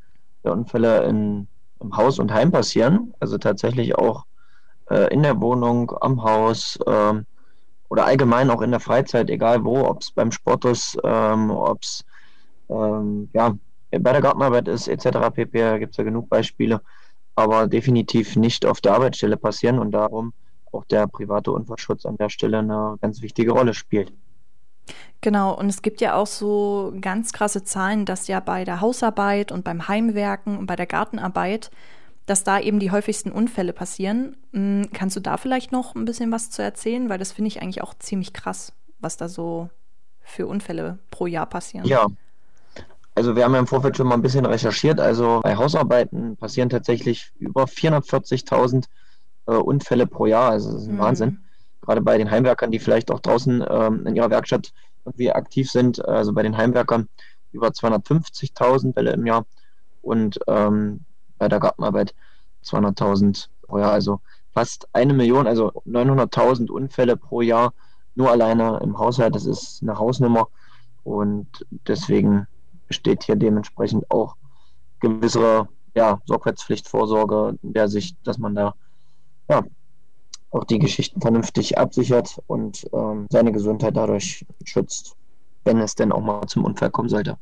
der 0.44 0.52
Unfälle 0.52 1.04
in 1.04 1.48
im 1.84 1.96
Haus 1.96 2.18
und 2.18 2.32
Heim 2.32 2.50
passieren. 2.50 3.14
Also 3.20 3.38
tatsächlich 3.38 3.96
auch 3.96 4.24
äh, 4.90 5.12
in 5.12 5.22
der 5.22 5.40
Wohnung, 5.40 5.92
am 6.00 6.22
Haus 6.22 6.78
ähm, 6.86 7.26
oder 7.88 8.06
allgemein 8.06 8.50
auch 8.50 8.62
in 8.62 8.70
der 8.70 8.80
Freizeit, 8.80 9.30
egal 9.30 9.64
wo, 9.64 9.84
ob 9.84 10.02
es 10.02 10.10
beim 10.10 10.32
Sport 10.32 10.64
ist, 10.64 10.98
ähm, 11.04 11.50
ob 11.50 11.82
es 11.82 12.04
ähm, 12.68 13.28
ja, 13.32 13.54
bei 13.98 14.12
der 14.12 14.20
Gartenarbeit 14.20 14.68
ist, 14.68 14.88
etc. 14.88 15.30
pp. 15.32 15.78
gibt 15.78 15.92
es 15.92 15.96
ja 15.96 16.04
genug 16.04 16.28
Beispiele, 16.28 16.80
aber 17.34 17.66
definitiv 17.66 18.36
nicht 18.36 18.66
auf 18.66 18.80
der 18.80 18.94
Arbeitsstelle 18.94 19.36
passieren 19.36 19.78
und 19.78 19.92
darum 19.92 20.32
auch 20.72 20.84
der 20.84 21.06
private 21.06 21.52
Unfallschutz 21.52 22.04
an 22.04 22.16
der 22.16 22.28
Stelle 22.28 22.58
eine 22.58 22.96
ganz 23.00 23.22
wichtige 23.22 23.52
Rolle 23.52 23.74
spielt. 23.74 24.12
Genau, 25.20 25.56
und 25.56 25.68
es 25.68 25.80
gibt 25.80 26.00
ja 26.02 26.16
auch 26.16 26.26
so 26.26 26.92
ganz 27.00 27.32
krasse 27.32 27.64
Zahlen, 27.64 28.04
dass 28.04 28.28
ja 28.28 28.40
bei 28.40 28.64
der 28.64 28.80
Hausarbeit 28.82 29.52
und 29.52 29.64
beim 29.64 29.88
Heimwerken 29.88 30.58
und 30.58 30.66
bei 30.66 30.76
der 30.76 30.86
Gartenarbeit, 30.86 31.70
dass 32.26 32.44
da 32.44 32.60
eben 32.60 32.78
die 32.78 32.90
häufigsten 32.90 33.32
Unfälle 33.32 33.72
passieren. 33.72 34.36
Hm, 34.52 34.90
kannst 34.92 35.16
du 35.16 35.20
da 35.20 35.38
vielleicht 35.38 35.72
noch 35.72 35.94
ein 35.94 36.04
bisschen 36.04 36.30
was 36.30 36.50
zu 36.50 36.62
erzählen? 36.62 37.08
Weil 37.08 37.18
das 37.18 37.32
finde 37.32 37.48
ich 37.48 37.62
eigentlich 37.62 37.82
auch 37.82 37.94
ziemlich 37.94 38.34
krass, 38.34 38.74
was 38.98 39.16
da 39.16 39.28
so 39.28 39.70
für 40.20 40.46
Unfälle 40.46 40.98
pro 41.10 41.26
Jahr 41.26 41.46
passieren. 41.46 41.86
Ja. 41.86 42.06
Also 43.14 43.36
wir 43.36 43.44
haben 43.44 43.54
ja 43.54 43.60
im 43.60 43.66
Vorfeld 43.66 43.96
schon 43.96 44.08
mal 44.08 44.14
ein 44.14 44.22
bisschen 44.22 44.46
recherchiert. 44.46 45.00
Also 45.00 45.40
bei 45.42 45.56
Hausarbeiten 45.56 46.36
passieren 46.36 46.68
tatsächlich 46.68 47.32
über 47.38 47.64
440.000 47.64 48.86
äh, 49.46 49.52
Unfälle 49.52 50.06
pro 50.06 50.26
Jahr. 50.26 50.50
Also 50.50 50.72
das 50.72 50.82
ist 50.82 50.88
ein 50.88 50.96
mhm. 50.96 51.00
Wahnsinn 51.00 51.44
gerade 51.84 52.00
bei 52.00 52.18
den 52.18 52.30
Heimwerkern, 52.30 52.70
die 52.70 52.78
vielleicht 52.78 53.10
auch 53.10 53.20
draußen 53.20 53.64
ähm, 53.68 54.06
in 54.06 54.16
ihrer 54.16 54.30
Werkstatt 54.30 54.72
irgendwie 55.04 55.30
aktiv 55.30 55.70
sind, 55.70 56.04
also 56.04 56.32
bei 56.32 56.42
den 56.42 56.56
Heimwerkern 56.56 57.08
über 57.52 57.68
250.000 57.68 58.94
Bälle 58.94 59.12
im 59.12 59.26
Jahr 59.26 59.44
und 60.02 60.38
ähm, 60.48 61.00
bei 61.38 61.48
der 61.48 61.60
Gartenarbeit 61.60 62.14
200.000 62.64 63.48
pro 63.62 63.78
Jahr, 63.78 63.92
also 63.92 64.20
fast 64.52 64.88
eine 64.92 65.12
Million, 65.12 65.46
also 65.46 65.72
900.000 65.86 66.70
Unfälle 66.70 67.16
pro 67.16 67.42
Jahr 67.42 67.74
nur 68.14 68.30
alleine 68.30 68.80
im 68.82 68.98
Haushalt. 68.98 69.34
Das 69.34 69.44
ist 69.44 69.82
eine 69.82 69.98
Hausnummer 69.98 70.48
und 71.02 71.66
deswegen 71.86 72.46
besteht 72.94 73.24
hier 73.24 73.34
dementsprechend 73.36 74.08
auch 74.08 74.36
gewisse 75.00 75.68
ja, 75.96 76.20
Sorgfaltspflicht, 76.26 76.88
in 77.62 77.72
der 77.72 77.88
Sicht, 77.88 78.16
dass 78.24 78.38
man 78.38 78.54
da 78.54 78.74
ja, 79.48 79.62
auch 80.50 80.64
die 80.64 80.78
Geschichten 80.78 81.20
vernünftig 81.20 81.76
absichert 81.76 82.40
und 82.46 82.86
ähm, 82.92 83.26
seine 83.30 83.50
Gesundheit 83.50 83.96
dadurch 83.96 84.46
schützt, 84.64 85.16
wenn 85.64 85.80
es 85.80 85.96
denn 85.96 86.12
auch 86.12 86.20
mal 86.20 86.46
zum 86.46 86.64
Unfall 86.64 86.90
kommen 86.90 87.08
sollte. 87.08 87.36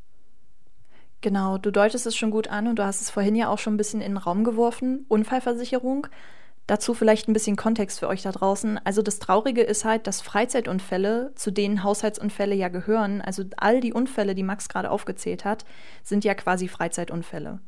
Genau, 1.21 1.59
du 1.59 1.71
deutest 1.71 2.07
es 2.07 2.17
schon 2.17 2.31
gut 2.31 2.49
an 2.49 2.67
und 2.67 2.79
du 2.79 2.85
hast 2.85 3.03
es 3.03 3.11
vorhin 3.11 3.37
ja 3.37 3.49
auch 3.49 3.59
schon 3.59 3.75
ein 3.75 3.77
bisschen 3.77 4.01
in 4.01 4.13
den 4.13 4.17
Raum 4.17 4.43
geworfen. 4.43 5.05
Unfallversicherung. 5.09 6.07
Dazu 6.67 6.95
vielleicht 6.95 7.29
ein 7.29 7.33
bisschen 7.33 7.57
Kontext 7.57 7.99
für 7.99 8.09
euch 8.09 8.23
da 8.23 8.31
draußen. 8.31 8.79
Also 8.85 9.03
das 9.03 9.19
Traurige 9.19 9.63
ist 9.63 9.85
halt, 9.85 10.07
dass 10.07 10.21
Freizeitunfälle, 10.21 11.33
zu 11.35 11.51
denen 11.51 11.83
Haushaltsunfälle 11.83 12.55
ja 12.55 12.69
gehören, 12.69 13.21
also 13.21 13.45
all 13.57 13.81
die 13.81 13.93
Unfälle, 13.93 14.35
die 14.35 14.45
Max 14.45 14.69
gerade 14.69 14.91
aufgezählt 14.91 15.45
hat, 15.45 15.65
sind 16.03 16.25
ja 16.25 16.35
quasi 16.35 16.69
Freizeitunfälle. 16.69 17.61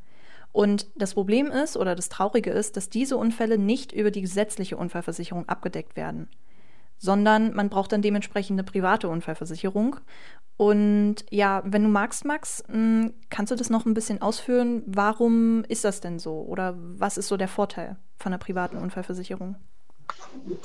Und 0.52 0.87
das 0.94 1.14
Problem 1.14 1.48
ist 1.48 1.76
oder 1.76 1.96
das 1.96 2.09
Traurige 2.09 2.50
ist, 2.50 2.76
dass 2.76 2.88
diese 2.88 3.16
Unfälle 3.16 3.59
nicht 3.59 3.90
über 3.90 4.12
die 4.12 4.20
gesetzliche 4.20 4.76
Unfallversicherung 4.76 5.48
abgedeckt 5.48 5.96
werden, 5.96 6.28
sondern 6.96 7.52
man 7.54 7.70
braucht 7.70 7.90
dann 7.90 8.02
dementsprechend 8.02 8.54
eine 8.54 8.64
private 8.64 9.09
Unfallversicherung. 9.09 9.96
Und 10.56 11.16
ja, 11.30 11.62
wenn 11.64 11.82
du 11.82 11.88
magst, 11.88 12.24
Max, 12.24 12.62
hm, 12.68 13.12
kannst 13.28 13.50
du 13.50 13.56
das 13.56 13.70
noch 13.70 13.86
ein 13.86 13.94
bisschen 13.94 14.22
ausführen? 14.22 14.82
Warum 14.86 15.64
ist 15.64 15.84
das 15.84 16.00
denn 16.00 16.18
so? 16.18 16.40
Oder 16.42 16.74
was 16.76 17.18
ist 17.18 17.28
so 17.28 17.36
der 17.36 17.48
Vorteil 17.48 17.96
von 18.16 18.32
einer 18.32 18.38
privaten 18.38 18.76
Unfallversicherung? 18.76 19.56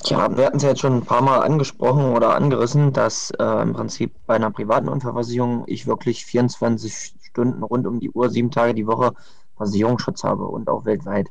Ja, 0.03 0.35
wir 0.35 0.45
hatten 0.45 0.57
es 0.57 0.63
ja 0.63 0.69
jetzt 0.69 0.81
schon 0.81 0.97
ein 0.97 1.05
paar 1.05 1.21
Mal 1.21 1.39
angesprochen 1.39 2.13
oder 2.13 2.35
angerissen, 2.35 2.93
dass 2.93 3.31
äh, 3.39 3.61
im 3.61 3.73
Prinzip 3.73 4.13
bei 4.27 4.35
einer 4.35 4.51
privaten 4.51 4.89
Unfallversicherung 4.89 5.63
ich 5.67 5.87
wirklich 5.87 6.25
24 6.25 7.15
Stunden 7.21 7.63
rund 7.63 7.87
um 7.87 7.99
die 7.99 8.11
Uhr, 8.11 8.29
sieben 8.29 8.51
Tage 8.51 8.73
die 8.73 8.85
Woche 8.85 9.13
Versicherungsschutz 9.57 10.23
habe 10.23 10.45
und 10.45 10.69
auch 10.69 10.85
weltweit. 10.85 11.29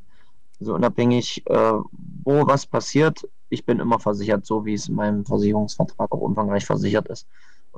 Also 0.58 0.74
unabhängig, 0.74 1.44
äh, 1.46 1.72
wo 2.24 2.46
was 2.46 2.66
passiert, 2.66 3.28
ich 3.50 3.64
bin 3.64 3.78
immer 3.78 3.98
versichert, 3.98 4.46
so 4.46 4.64
wie 4.64 4.74
es 4.74 4.88
in 4.88 4.96
meinem 4.96 5.24
Versicherungsvertrag 5.24 6.10
auch 6.10 6.20
umfangreich 6.20 6.66
versichert 6.66 7.08
ist 7.08 7.26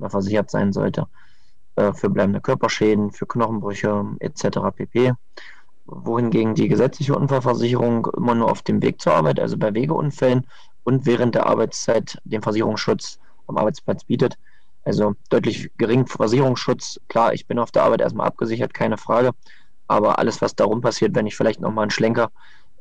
oder 0.01 0.11
versichert 0.11 0.51
sein 0.51 0.73
sollte. 0.73 1.07
Äh, 1.77 1.93
für 1.93 2.11
bleibende 2.11 2.41
Körperschäden, 2.41 3.13
für 3.13 3.27
Knochenbrüche 3.27 4.05
etc. 4.21 4.59
pp. 4.75 5.13
Wohingegen 5.87 6.55
die 6.55 6.69
gesetzliche 6.69 7.17
Unfallversicherung 7.17 8.07
immer 8.17 8.35
nur 8.35 8.51
auf 8.51 8.63
dem 8.63 8.83
Weg 8.83 9.01
zur 9.01 9.15
Arbeit, 9.15 9.41
also 9.41 9.57
bei 9.57 9.75
Wegeunfällen 9.75 10.47
und 10.85 11.07
während 11.07 11.35
der 11.35 11.47
Arbeitszeit 11.47 12.19
den 12.25 12.43
Versicherungsschutz 12.43 13.19
am 13.47 13.57
Arbeitsplatz 13.57 14.05
bietet. 14.05 14.37
Also 14.85 15.15
deutlich 15.29 15.71
geringen 15.77 16.07
Versicherungsschutz. 16.07 17.01
Klar, 17.09 17.35
ich 17.35 17.47
bin 17.47 17.59
auf 17.59 17.71
der 17.71 17.83
Arbeit 17.83 18.01
erstmal 18.01 18.27
abgesichert, 18.27 18.73
keine 18.75 18.97
Frage. 18.97 19.33
Aber 19.89 20.19
alles, 20.19 20.41
was 20.41 20.55
darum 20.55 20.81
passiert, 20.81 21.15
wenn 21.15 21.27
ich 21.27 21.37
vielleicht 21.37 21.61
nochmal 21.61 21.83
einen 21.83 21.91
Schlenker 21.91 22.31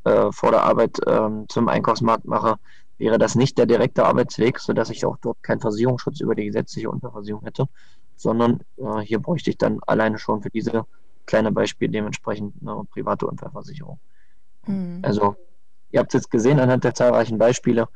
äh, 0.04 0.32
vor 0.32 0.52
der 0.52 0.64
Arbeit 0.64 1.00
äh, 1.06 1.30
zum 1.48 1.68
Einkaufsmarkt 1.68 2.26
mache, 2.26 2.58
wäre 3.00 3.18
das 3.18 3.36
nicht 3.36 3.58
der 3.58 3.66
direkte 3.66 4.06
Arbeitsweg, 4.06 4.60
sodass 4.60 4.90
ich 4.90 5.06
auch 5.06 5.18
dort 5.18 5.42
keinen 5.42 5.62
Versicherungsschutz 5.62 6.20
über 6.20 6.36
die 6.36 6.46
gesetzliche 6.46 6.90
Unterversicherung 6.90 7.44
hätte, 7.44 7.66
sondern 8.16 8.60
äh, 8.78 9.00
hier 9.00 9.20
bräuchte 9.20 9.50
ich 9.50 9.58
dann 9.58 9.80
alleine 9.88 10.20
schon 10.20 10.42
für 10.42 10.50
diese 10.50 10.86
kleine 11.26 11.52
Beispiel 11.52 11.88
dementsprechend 11.88 12.56
eine 12.62 12.84
private 12.92 13.26
Unfallversicherung. 13.26 14.00
Mhm. 14.68 15.00
Also, 15.02 15.36
ihr 15.92 16.02
habt 16.02 16.14
es 16.14 16.22
jetzt 16.22 16.32
gesehen 16.32 16.60
anhand 16.60 16.84
der 16.84 16.94
zahlreichen 16.94 17.38
Beispiele. 17.38 17.88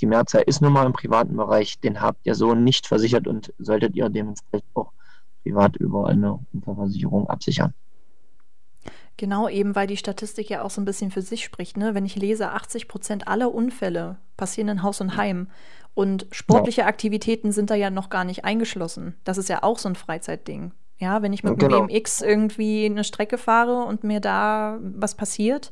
Die 0.00 0.06
Mehrzahl 0.06 0.42
ist 0.46 0.62
nun 0.62 0.72
mal 0.72 0.86
im 0.86 0.92
privaten 0.92 1.36
Bereich, 1.36 1.78
den 1.80 2.00
habt 2.00 2.26
ihr 2.26 2.34
so 2.34 2.54
nicht 2.54 2.86
versichert 2.86 3.28
und 3.28 3.52
solltet 3.58 3.94
ihr 3.94 4.08
dementsprechend 4.08 4.68
auch 4.74 4.92
privat 5.42 5.76
über 5.76 6.08
eine 6.08 6.44
Unfallversicherung 6.52 7.28
absichern. 7.28 7.74
Genau, 9.16 9.48
eben 9.48 9.76
weil 9.76 9.86
die 9.86 9.96
Statistik 9.96 10.50
ja 10.50 10.62
auch 10.62 10.70
so 10.70 10.80
ein 10.80 10.84
bisschen 10.84 11.10
für 11.10 11.22
sich 11.22 11.44
spricht. 11.44 11.76
Ne? 11.76 11.94
Wenn 11.94 12.04
ich 12.04 12.16
lese, 12.16 12.50
80 12.50 12.88
Prozent 12.88 13.28
aller 13.28 13.54
Unfälle 13.54 14.16
passieren 14.36 14.68
in 14.68 14.82
Haus 14.82 15.00
und 15.00 15.16
Heim 15.16 15.48
und 15.94 16.26
sportliche 16.32 16.82
ja. 16.82 16.86
Aktivitäten 16.88 17.52
sind 17.52 17.70
da 17.70 17.76
ja 17.76 17.90
noch 17.90 18.10
gar 18.10 18.24
nicht 18.24 18.44
eingeschlossen. 18.44 19.14
Das 19.22 19.38
ist 19.38 19.48
ja 19.48 19.62
auch 19.62 19.78
so 19.78 19.88
ein 19.88 19.94
Freizeitding. 19.94 20.72
Ja, 20.98 21.22
wenn 21.22 21.32
ich 21.32 21.44
mit 21.44 21.58
genau. 21.58 21.78
dem 21.78 21.86
BMX 21.88 22.22
irgendwie 22.22 22.86
eine 22.86 23.04
Strecke 23.04 23.38
fahre 23.38 23.84
und 23.84 24.04
mir 24.04 24.20
da 24.20 24.78
was 24.80 25.14
passiert, 25.14 25.70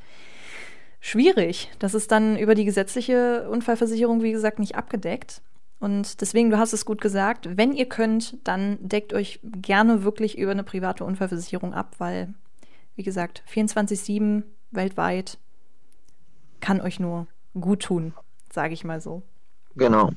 schwierig. 1.01 1.71
Das 1.79 1.95
ist 1.95 2.13
dann 2.13 2.37
über 2.37 2.55
die 2.55 2.65
gesetzliche 2.65 3.49
Unfallversicherung, 3.51 4.23
wie 4.23 4.33
gesagt, 4.33 4.59
nicht 4.59 4.77
abgedeckt. 4.77 5.43
Und 5.81 6.21
deswegen, 6.21 6.51
du 6.51 6.59
hast 6.59 6.73
es 6.73 6.85
gut 6.85 7.01
gesagt, 7.01 7.57
wenn 7.57 7.73
ihr 7.73 7.87
könnt, 7.87 8.37
dann 8.45 8.79
deckt 8.81 9.13
euch 9.13 9.41
gerne 9.43 10.05
wirklich 10.05 10.39
über 10.39 10.53
eine 10.53 10.63
private 10.63 11.05
Unfallversicherung 11.05 11.75
ab, 11.75 11.97
weil 11.99 12.35
wie 12.97 13.03
gesagt, 13.03 13.43
24-7 13.53 14.43
weltweit 14.71 15.39
kann 16.61 16.81
euch 16.81 17.01
nur 17.01 17.27
gut 17.59 17.83
tun, 17.83 18.15
sage 18.51 18.75
ich 18.75 18.85
mal 18.85 19.01
so. 19.01 19.23
Genau. 19.77 20.11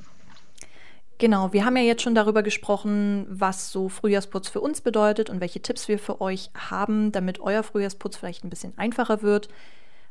Genau, 1.18 1.54
wir 1.54 1.64
haben 1.64 1.78
ja 1.78 1.84
jetzt 1.84 2.02
schon 2.02 2.16
darüber 2.16 2.44
gesprochen, 2.44 3.26
was 3.30 3.72
so 3.72 3.88
Frühjahrsputz 3.88 4.50
für 4.50 4.60
uns 4.60 4.82
bedeutet 4.82 5.30
und 5.30 5.40
welche 5.40 5.62
Tipps 5.62 5.88
wir 5.88 5.98
für 5.98 6.20
euch 6.20 6.50
haben, 6.54 7.14
damit 7.14 7.40
euer 7.40 7.64
Frühjahrsputz 7.64 8.18
vielleicht 8.18 8.44
ein 8.44 8.50
bisschen 8.50 8.78
einfacher 8.78 9.22
wird 9.22 9.48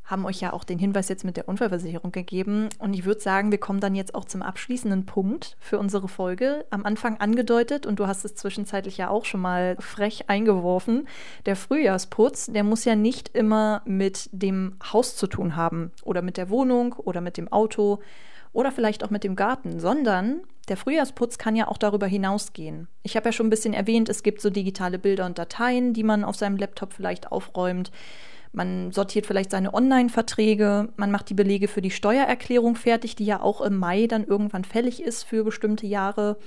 haben 0.05 0.27
euch 0.27 0.41
ja 0.41 0.53
auch 0.53 0.65
den 0.65 0.79
Hinweis 0.79 1.09
jetzt 1.09 1.25
mit 1.25 1.37
der 1.37 1.49
Unfallversicherung 1.49 2.13
gegeben. 2.13 2.69
Und 2.79 2.93
ich 2.93 3.05
würde 3.05 3.21
sagen, 3.21 3.51
wir 3.51 3.59
kommen 3.59 3.81
dann 3.81 3.95
jetzt 3.95 4.15
auch 4.15 4.27
zum 4.27 4.43
abschließenden 4.43 5.07
Punkt 5.07 5.57
für 5.59 5.79
unsere 5.79 6.09
Folge. 6.09 6.67
Am 6.71 6.85
Anfang 6.85 7.17
angedeutet, 7.19 7.87
und 7.87 7.99
du 7.99 8.07
hast 8.07 8.25
es 8.25 8.35
zwischenzeitlich 8.35 8.99
ja 8.99 9.09
auch 9.09 9.25
schon 9.25 9.41
mal 9.41 9.77
frech 9.81 10.29
eingeworfen, 10.29 11.09
der 11.47 11.57
Frühjahrsputz, 11.57 12.47
der 12.47 12.65
muss 12.65 12.85
ja 12.85 12.97
nicht 12.97 13.31
immer 13.35 13.83
mit 13.87 14.29
dem 14.33 14.77
Haus 14.93 15.17
zu 15.17 15.27
tun 15.27 15.57
haben 15.57 15.91
oder 16.03 16.21
mit 16.21 16.37
der 16.37 16.51
Wohnung 16.51 16.93
oder 16.93 17.21
mit 17.21 17.37
dem 17.37 17.51
Auto 17.51 18.01
oder 18.53 18.73
vielleicht 18.73 19.05
auch 19.05 19.11
mit 19.11 19.25
dem 19.25 19.37
Garten, 19.37 19.81
sondern 19.81 20.43
der 20.69 20.77
Frühjahrsputz 20.77 21.39
kann 21.39 21.57
ja 21.57 21.69
auch 21.69 21.77
darüber 21.77 22.07
hinausgehen. 22.07 22.89
Ich 23.03 23.17
habe 23.17 23.27
ja 23.27 23.33
schon 23.33 23.47
ein 23.47 23.51
bisschen 23.51 23.75
erwähnt, 23.75 24.09
es 24.09 24.23
gibt 24.23 24.41
so 24.41 24.49
digitale 24.49 24.99
Bilder 24.99 25.27
und 25.27 25.39
Dateien, 25.39 25.93
die 25.93 26.05
man 26.05 26.25
auf 26.25 26.37
seinem 26.37 26.57
Laptop 26.57 26.93
vielleicht 26.93 27.33
aufräumt. 27.33 27.91
Man 28.55 28.93
sortiert 28.93 29.27
vielleicht 29.27 29.51
seine 29.51 29.75
Online-Verträge, 29.75 30.89
man 30.97 31.11
macht 31.11 31.29
die 31.29 31.35
Belege 31.35 31.67
für 31.67 31.83
die 31.83 31.91
Steuererklärung 31.91 32.77
fertig, 32.77 33.17
die 33.17 33.27
ja 33.27 33.41
auch 33.41 33.61
im 33.61 33.77
Mai 33.77 34.07
dann 34.07 34.25
irgendwann 34.25 34.65
fällig 34.65 35.03
ist 35.03 35.25
für 35.25 35.43
bestimmte 35.43 35.89
Jahre. 35.89 36.39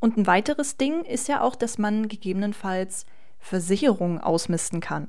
Und 0.00 0.16
ein 0.16 0.26
weiteres 0.26 0.76
Ding 0.76 1.04
ist 1.04 1.28
ja 1.28 1.40
auch, 1.40 1.54
dass 1.54 1.78
man 1.78 2.08
gegebenenfalls 2.08 3.06
Versicherungen 3.38 4.18
ausmisten 4.18 4.80
kann. 4.80 5.08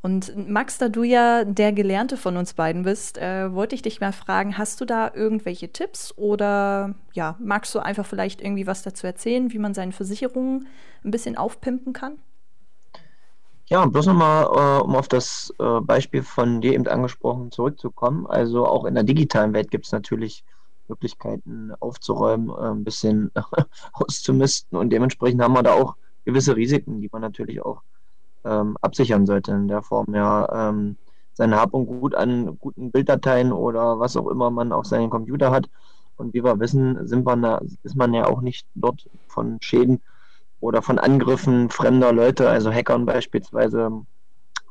Und 0.00 0.48
Max, 0.48 0.78
da 0.78 0.88
du 0.88 1.02
ja 1.02 1.44
der 1.44 1.72
Gelernte 1.72 2.16
von 2.16 2.36
uns 2.36 2.54
beiden 2.54 2.84
bist, 2.84 3.18
äh, 3.18 3.52
wollte 3.52 3.74
ich 3.74 3.82
dich 3.82 4.00
mal 4.00 4.12
fragen, 4.12 4.56
hast 4.56 4.80
du 4.80 4.84
da 4.84 5.10
irgendwelche 5.12 5.70
Tipps 5.72 6.16
oder 6.16 6.94
ja, 7.12 7.36
magst 7.40 7.74
du 7.74 7.80
einfach 7.80 8.06
vielleicht 8.06 8.40
irgendwie 8.40 8.66
was 8.66 8.82
dazu 8.82 9.06
erzählen, 9.06 9.52
wie 9.52 9.58
man 9.58 9.74
seine 9.74 9.92
Versicherungen 9.92 10.66
ein 11.04 11.10
bisschen 11.10 11.36
aufpimpen 11.36 11.92
kann? 11.92 12.18
Ja, 13.68 13.84
bloß 13.86 14.06
nochmal, 14.06 14.44
äh, 14.80 14.82
um 14.82 14.94
auf 14.94 15.08
das 15.08 15.52
äh, 15.58 15.80
Beispiel 15.80 16.22
von 16.22 16.60
dir 16.60 16.72
eben 16.74 16.86
angesprochen 16.86 17.50
zurückzukommen. 17.50 18.26
Also 18.26 18.64
auch 18.66 18.84
in 18.84 18.94
der 18.94 19.02
digitalen 19.02 19.52
Welt 19.54 19.70
gibt 19.72 19.86
es 19.86 19.92
natürlich 19.92 20.44
Möglichkeiten 20.88 21.72
aufzuräumen, 21.80 22.50
äh, 22.50 22.70
ein 22.70 22.84
bisschen 22.84 23.32
auszumisten 23.92 24.78
und 24.78 24.90
dementsprechend 24.90 25.42
haben 25.42 25.54
wir 25.54 25.64
da 25.64 25.72
auch 25.74 25.96
gewisse 26.24 26.54
Risiken, 26.54 27.00
die 27.00 27.08
man 27.10 27.22
natürlich 27.22 27.60
auch 27.60 27.82
ähm, 28.44 28.76
absichern 28.82 29.26
sollte 29.26 29.52
in 29.52 29.68
der 29.68 29.82
Form, 29.82 30.14
ja, 30.14 30.70
ähm, 30.70 30.98
sein 31.34 31.54
Hab 31.54 31.74
und 31.74 31.86
Gut 31.86 32.14
an 32.14 32.58
guten 32.58 32.92
Bilddateien 32.92 33.52
oder 33.52 33.98
was 34.00 34.16
auch 34.16 34.28
immer 34.28 34.50
man 34.50 34.72
auf 34.72 34.86
seinem 34.86 35.10
Computer 35.10 35.50
hat. 35.50 35.68
Und 36.16 36.34
wie 36.34 36.44
wir 36.44 36.60
wissen, 36.60 37.06
sind 37.06 37.26
wir 37.26 37.36
da, 37.36 37.60
ist 37.82 37.96
man 37.96 38.14
ja 38.14 38.26
auch 38.26 38.40
nicht 38.42 38.66
dort 38.74 39.08
von 39.28 39.58
Schäden 39.60 40.02
oder 40.60 40.82
von 40.82 40.98
Angriffen 40.98 41.70
fremder 41.70 42.12
Leute, 42.12 42.48
also 42.48 42.72
Hackern 42.72 43.06
beispielsweise, 43.06 43.90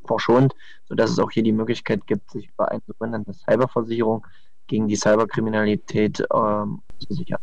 verschont, 0.06 0.54
sodass 0.88 1.10
es 1.10 1.18
auch 1.18 1.30
hier 1.30 1.42
die 1.42 1.52
Möglichkeit 1.52 2.06
gibt, 2.06 2.30
sich 2.30 2.48
über 2.48 2.70
eine 2.70 2.80
sogenannte 2.86 3.32
Cyberversicherung 3.32 4.26
gegen 4.66 4.88
die 4.88 4.96
Cyberkriminalität 4.96 6.24
ähm, 6.32 6.80
zu 6.98 7.14
sichern. 7.14 7.40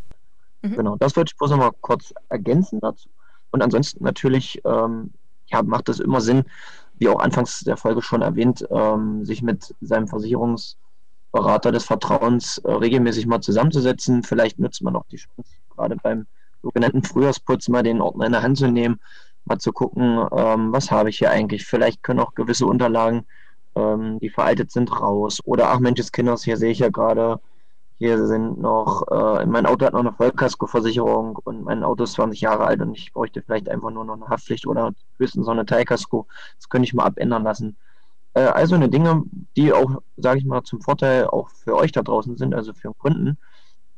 Mhm. 0.62 0.75
Genau, 0.75 0.95
das 0.97 1.15
wollte 1.15 1.32
ich 1.32 1.38
bloß 1.38 1.51
nochmal 1.51 1.71
kurz 1.82 2.13
ergänzen 2.29 2.79
dazu. 2.79 3.10
Und 3.51 3.62
ansonsten 3.62 4.03
natürlich 4.03 4.62
ähm, 4.65 5.12
ja, 5.47 5.62
macht 5.62 5.89
es 5.89 5.99
immer 5.99 6.21
Sinn, 6.21 6.43
wie 6.95 7.08
auch 7.10 7.19
anfangs 7.19 7.60
der 7.62 7.77
Folge 7.77 8.01
schon 8.01 8.21
erwähnt, 8.21 8.65
ähm, 8.71 9.25
sich 9.25 9.41
mit 9.41 9.75
seinem 9.82 10.08
Versicherungsberater 10.08 11.71
des 11.71 11.86
Vertrauens 11.86 12.60
äh, 12.60 12.71
regelmäßig 12.71 13.27
mal 13.27 13.41
zusammenzusetzen. 13.41 14.23
Vielleicht 14.23 14.60
nutzt 14.60 14.82
man 14.82 14.95
auch 14.95 15.06
die 15.12 15.17
Chance, 15.17 15.51
gerade 15.69 15.97
beim 15.97 16.25
sogenannten 16.63 17.04
Frühjahrsputz 17.04 17.67
mal 17.67 17.84
den 17.84 18.02
Ordner 18.02 18.26
in 18.26 18.32
der 18.32 18.41
Hand 18.41 18.58
zu 18.58 18.67
nehmen, 18.67 18.99
mal 19.45 19.60
zu 19.60 19.71
gucken, 19.71 20.26
ähm, 20.36 20.71
was 20.71 20.89
habe 20.89 21.10
ich 21.10 21.17
hier 21.19 21.30
eigentlich. 21.30 21.65
Vielleicht 21.65 22.02
können 22.02 22.19
auch 22.21 22.34
gewisse 22.34 22.65
Unterlagen, 22.65 23.26
ähm, 23.76 24.19
die 24.19 24.30
veraltet 24.30 24.71
sind, 24.71 24.91
raus. 24.99 25.39
Oder 25.43 25.69
ach 25.69 25.80
Mensch, 25.80 26.02
Kinders, 26.12 26.43
hier 26.43 26.58
sehe 26.58 26.71
ich 26.71 26.80
ja 26.80 26.89
gerade, 26.89 27.39
hier 27.99 28.26
sind 28.26 28.60
noch, 28.60 29.04
äh, 29.12 29.45
mein 29.45 29.65
Auto 29.65 29.86
hat 29.86 29.93
noch 29.93 29.99
eine 29.99 30.13
Vollkaskoversicherung 30.13 31.38
und 31.43 31.63
mein 31.63 31.84
Auto 31.84 32.06
ist 32.06 32.13
20 32.13 32.41
Jahre 32.41 32.65
alt 32.65 32.82
und 32.82 32.97
ich 32.97 33.13
bräuchte 33.13 33.41
vielleicht 33.41 33.69
einfach 33.69 33.91
nur 33.91 34.06
noch 34.06 34.15
eine 34.15 34.28
Haftpflicht 34.28 34.65
oder 34.65 34.93
höchstens 35.19 35.45
so 35.45 35.52
eine 35.52 35.65
Teilkasko. 35.65 36.28
Das 36.58 36.69
könnte 36.69 36.86
ich 36.86 36.93
mal 36.93 37.06
abändern 37.06 37.43
lassen. 37.43 37.78
Also 38.34 38.73
eine 38.73 38.89
Dinge, 38.89 39.23
die 39.56 39.73
auch, 39.73 40.02
sage 40.17 40.39
ich 40.39 40.45
mal, 40.45 40.63
zum 40.63 40.82
Vorteil 40.82 41.28
auch 41.28 41.49
für 41.49 41.76
euch 41.76 41.91
da 41.91 42.02
draußen 42.02 42.36
sind, 42.36 42.56
also 42.56 42.73
für 42.73 42.91
Kunden 42.95 43.38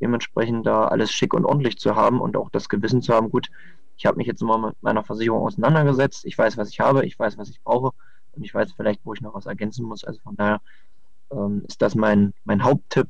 dementsprechend 0.02 0.66
da 0.66 0.86
alles 0.86 1.12
schick 1.12 1.34
und 1.34 1.46
ordentlich 1.46 1.78
zu 1.78 1.96
haben 1.96 2.20
und 2.20 2.38
auch 2.38 2.50
das 2.50 2.70
Gewissen 2.70 3.02
zu 3.02 3.14
haben, 3.14 3.30
gut, 3.30 3.50
ich 3.98 4.06
habe 4.06 4.18
mich 4.18 4.28
jetzt 4.28 4.42
mal 4.42 4.58
mit 4.58 4.76
meiner 4.82 5.04
Versicherung 5.04 5.44
auseinandergesetzt, 5.44 6.26
ich 6.26 6.38
weiß, 6.38 6.58
was 6.58 6.70
ich 6.70 6.80
habe, 6.80 7.06
ich 7.06 7.18
weiß, 7.18 7.38
was 7.38 7.50
ich 7.50 7.62
brauche 7.64 7.92
und 8.34 8.44
ich 8.44 8.54
weiß 8.54 8.74
vielleicht, 8.74 9.06
wo 9.06 9.14
ich 9.14 9.22
noch 9.22 9.34
was 9.34 9.46
ergänzen 9.46 9.86
muss. 9.86 10.04
Also 10.04 10.20
von 10.22 10.36
daher 10.36 10.62
ähm, 11.32 11.64
ist 11.68 11.82
das 11.82 11.96
mein, 11.96 12.34
mein 12.44 12.64
Haupttipp, 12.64 13.08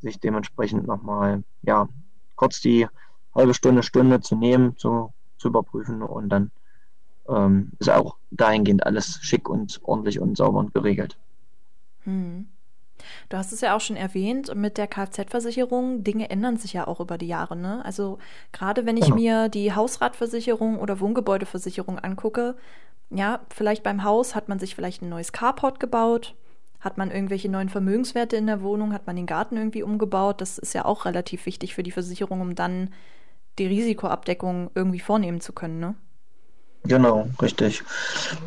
sich 0.00 0.18
dementsprechend 0.20 0.86
nochmal, 0.86 1.42
ja, 1.62 1.88
kurz 2.36 2.60
die 2.60 2.86
halbe 3.34 3.52
Stunde, 3.54 3.82
Stunde 3.82 4.20
zu 4.20 4.36
nehmen, 4.36 4.76
zu, 4.76 5.12
zu 5.36 5.48
überprüfen 5.48 6.02
und 6.02 6.28
dann 6.28 6.50
ähm, 7.28 7.72
ist 7.78 7.90
auch 7.90 8.16
dahingehend 8.30 8.86
alles 8.86 9.18
schick 9.22 9.48
und 9.48 9.80
ordentlich 9.82 10.20
und 10.20 10.36
sauber 10.36 10.60
und 10.60 10.72
geregelt. 10.72 11.18
Hm. 12.04 12.48
Du 13.28 13.36
hast 13.36 13.52
es 13.52 13.60
ja 13.60 13.76
auch 13.76 13.80
schon 13.80 13.96
erwähnt, 13.96 14.54
mit 14.54 14.78
der 14.78 14.86
Kfz-Versicherung, 14.86 16.04
Dinge 16.04 16.30
ändern 16.30 16.56
sich 16.56 16.72
ja 16.72 16.86
auch 16.86 17.00
über 17.00 17.18
die 17.18 17.26
Jahre. 17.28 17.56
Ne? 17.56 17.84
Also 17.84 18.18
gerade 18.52 18.86
wenn 18.86 18.96
ich 18.96 19.04
Genau. 19.06 19.16
mir 19.16 19.48
die 19.48 19.72
Hausratversicherung 19.74 20.78
oder 20.78 21.00
Wohngebäudeversicherung 21.00 21.98
angucke, 21.98 22.56
ja, 23.10 23.40
vielleicht 23.54 23.82
beim 23.82 24.04
Haus 24.04 24.34
hat 24.34 24.48
man 24.48 24.58
sich 24.58 24.74
vielleicht 24.74 25.02
ein 25.02 25.08
neues 25.08 25.32
Carport 25.32 25.80
gebaut, 25.80 26.34
hat 26.80 26.98
man 26.98 27.10
irgendwelche 27.10 27.48
neuen 27.48 27.68
Vermögenswerte 27.70 28.36
in 28.36 28.46
der 28.46 28.62
Wohnung, 28.62 28.92
hat 28.92 29.06
man 29.06 29.16
den 29.16 29.26
Garten 29.26 29.56
irgendwie 29.56 29.82
umgebaut. 29.82 30.40
Das 30.40 30.58
ist 30.58 30.74
ja 30.74 30.84
auch 30.84 31.04
relativ 31.06 31.46
wichtig 31.46 31.74
für 31.74 31.82
die 31.82 31.90
Versicherung, 31.90 32.40
um 32.40 32.54
dann 32.54 32.90
die 33.58 33.66
Risikoabdeckung 33.66 34.70
irgendwie 34.74 35.00
vornehmen 35.00 35.40
zu 35.40 35.52
können. 35.52 35.80
Ne? 35.80 35.94
Genau, 36.84 37.28
richtig. 37.42 37.82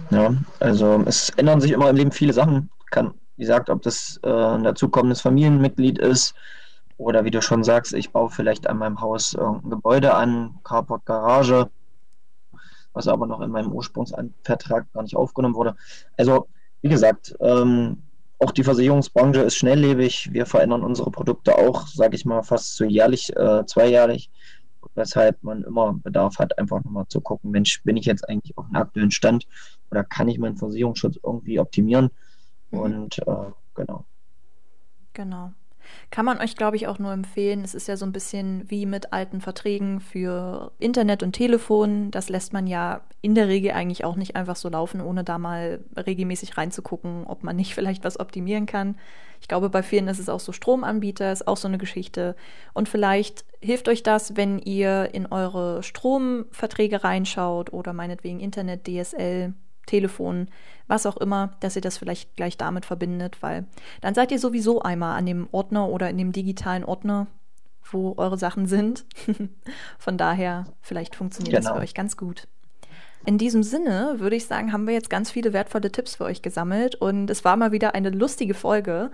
Ja, 0.10 0.34
also 0.60 1.04
es 1.06 1.30
ändern 1.32 1.62
sich 1.62 1.72
immer 1.72 1.90
im 1.90 1.96
Leben 1.96 2.12
viele 2.12 2.34
Sachen. 2.34 2.70
Kann, 2.90 3.14
wie 3.42 3.46
gesagt, 3.46 3.72
ob 3.72 3.82
das 3.82 4.20
äh, 4.22 4.30
ein 4.30 4.64
dazukommendes 4.64 5.22
Familienmitglied 5.22 5.98
ist 5.98 6.36
oder 6.98 7.26
wie 7.26 7.32
du 7.32 7.42
schon 7.42 7.64
sagst, 7.64 7.92
ich 7.92 8.12
baue 8.12 8.30
vielleicht 8.30 8.68
an 8.68 8.78
meinem 8.78 9.02
Haus 9.02 9.34
irgendein 9.34 9.72
Gebäude 9.72 10.14
an, 10.14 10.60
Carport, 10.64 11.08
Garage, 11.08 11.68
was 12.94 13.08
aber 13.08 13.26
noch 13.26 13.42
in 13.42 13.50
meinem 13.50 13.72
Ursprungsvertrag 13.72 14.94
gar 14.94 15.02
nicht 15.02 15.16
aufgenommen 15.16 15.56
wurde. 15.56 15.76
Also, 16.18 16.50
wie 16.84 16.90
gesagt, 16.90 17.36
ähm, 17.40 18.04
auch 18.38 18.52
die 18.52 18.64
Versicherungsbranche 18.64 19.42
ist 19.42 19.56
schnelllebig. 19.56 20.32
Wir 20.32 20.46
verändern 20.46 20.84
unsere 20.84 21.10
Produkte 21.10 21.58
auch, 21.58 21.88
sage 21.88 22.16
ich 22.16 22.26
mal, 22.26 22.44
fast 22.44 22.76
so 22.76 22.86
jährlich, 22.86 23.36
äh, 23.36 23.66
zweijährlich 23.66 24.30
weshalb 24.94 25.42
man 25.44 25.64
immer 25.64 25.94
Bedarf 25.94 26.38
hat, 26.38 26.58
einfach 26.60 26.84
nochmal 26.84 27.08
zu 27.08 27.22
gucken, 27.22 27.50
Mensch, 27.50 27.82
bin 27.84 27.98
ich 27.98 28.06
jetzt 28.06 28.28
eigentlich 28.30 28.56
auf 28.58 28.66
einem 28.66 28.76
aktuellen 28.76 29.12
Stand 29.12 29.48
oder 29.90 30.04
kann 30.04 30.28
ich 30.28 30.38
meinen 30.38 30.58
Versicherungsschutz 30.58 31.18
irgendwie 31.24 31.60
optimieren? 31.60 32.12
Mhm. 32.72 32.80
Und 32.80 33.20
äh, 33.20 33.52
genau. 33.76 34.06
Genau. 35.14 35.52
Kann 36.10 36.26
man 36.26 36.40
euch, 36.40 36.56
glaube 36.56 36.76
ich, 36.76 36.88
auch 36.88 37.00
nur 37.00 37.12
empfehlen. 37.12 37.64
Es 37.64 37.74
ist 37.74 37.88
ja 37.88 37.98
so 37.98 38.06
ein 38.06 38.12
bisschen 38.12 38.70
wie 38.70 38.86
mit 38.86 39.14
alten 39.14 39.42
Verträgen 39.42 40.00
für 40.00 40.72
Internet 40.80 41.24
und 41.24 41.34
Telefon. 41.34 42.12
Das 42.12 42.30
lässt 42.30 42.54
man 42.54 42.68
ja 42.68 43.02
in 43.22 43.36
der 43.36 43.48
Regel 43.48 43.72
eigentlich 43.72 44.04
auch 44.06 44.16
nicht 44.16 44.36
einfach 44.36 44.56
so 44.56 44.70
laufen, 44.70 45.02
ohne 45.02 45.24
da 45.24 45.38
mal 45.38 45.84
regelmäßig 45.98 46.58
reinzugucken, 46.58 47.26
ob 47.26 47.44
man 47.44 47.56
nicht 47.56 47.76
vielleicht 47.76 48.04
was 48.04 48.20
optimieren 48.20 48.66
kann. 48.66 48.98
Ich 49.40 49.48
glaube, 49.48 49.70
bei 49.70 49.82
vielen 49.82 50.08
ist 50.08 50.20
es 50.20 50.30
auch 50.30 50.40
so 50.40 50.52
Stromanbieter, 50.52 51.32
ist 51.32 51.48
auch 51.48 51.58
so 51.58 51.68
eine 51.68 51.80
Geschichte. 51.80 52.36
Und 52.74 52.88
vielleicht 52.88 53.44
hilft 53.60 53.88
euch 53.88 54.04
das, 54.04 54.36
wenn 54.38 54.60
ihr 54.60 55.10
in 55.14 55.26
eure 55.26 55.82
Stromverträge 55.82 57.04
reinschaut 57.04 57.74
oder 57.74 57.92
meinetwegen 57.94 58.40
Internet, 58.40 58.88
DSL, 58.88 59.54
Telefon, 59.86 60.48
was 60.88 61.06
auch 61.06 61.18
immer, 61.18 61.52
dass 61.60 61.76
ihr 61.76 61.82
das 61.82 61.98
vielleicht 61.98 62.36
gleich 62.36 62.58
damit 62.58 62.86
verbindet, 62.86 63.38
weil 63.42 63.66
dann 64.02 64.14
seid 64.14 64.32
ihr 64.32 64.40
sowieso 64.40 64.82
einmal 64.82 65.18
an 65.18 65.26
dem 65.26 65.48
Ordner 65.52 65.88
oder 65.88 66.10
in 66.10 66.18
dem 66.18 66.32
digitalen 66.32 66.84
Ordner, 66.84 67.28
wo 67.92 68.14
eure 68.18 68.38
Sachen 68.38 68.68
sind. 68.68 69.06
Von 70.00 70.18
daher, 70.18 70.66
vielleicht 70.82 71.16
funktioniert 71.16 71.56
das 71.58 71.66
Genau. 71.66 71.76
für 71.76 71.82
euch 71.82 71.94
ganz 71.94 72.18
gut. 72.18 72.48
In 73.26 73.38
diesem 73.38 73.62
Sinne 73.64 74.16
würde 74.18 74.36
ich 74.36 74.48
sagen, 74.48 74.74
haben 74.74 74.88
wir 74.88 74.94
jetzt 74.94 75.10
ganz 75.10 75.30
viele 75.30 75.54
wertvolle 75.54 75.92
Tipps 75.92 76.16
für 76.16 76.24
euch 76.26 76.42
gesammelt 76.42 76.96
und 76.96 77.30
es 77.30 77.46
war 77.46 77.56
mal 77.56 77.72
wieder 77.72 77.94
eine 77.94 78.10
lustige 78.10 78.54
Folge. 78.56 79.12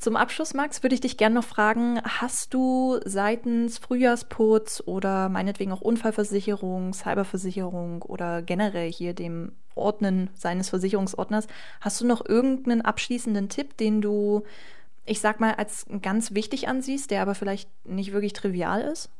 Zum 0.00 0.16
Abschluss, 0.16 0.54
Max, 0.54 0.82
würde 0.82 0.94
ich 0.94 1.02
dich 1.02 1.18
gerne 1.18 1.34
noch 1.34 1.44
fragen, 1.44 2.00
hast 2.02 2.54
du 2.54 2.98
seitens 3.04 3.76
Frühjahrsputz 3.76 4.82
oder 4.86 5.28
meinetwegen 5.28 5.72
auch 5.72 5.82
Unfallversicherung, 5.82 6.94
Cyberversicherung 6.94 8.00
oder 8.00 8.40
generell 8.40 8.90
hier 8.90 9.12
dem 9.12 9.52
Ordnen 9.74 10.30
seines 10.32 10.70
Versicherungsordners, 10.70 11.48
hast 11.82 12.00
du 12.00 12.06
noch 12.06 12.26
irgendeinen 12.26 12.80
abschließenden 12.80 13.50
Tipp, 13.50 13.76
den 13.76 14.00
du, 14.00 14.42
ich 15.04 15.20
sag 15.20 15.38
mal, 15.38 15.52
als 15.56 15.84
ganz 16.00 16.32
wichtig 16.32 16.66
ansiehst, 16.66 17.10
der 17.10 17.20
aber 17.20 17.34
vielleicht 17.34 17.68
nicht 17.84 18.14
wirklich 18.14 18.32
trivial 18.32 18.80
ist? 18.80 19.10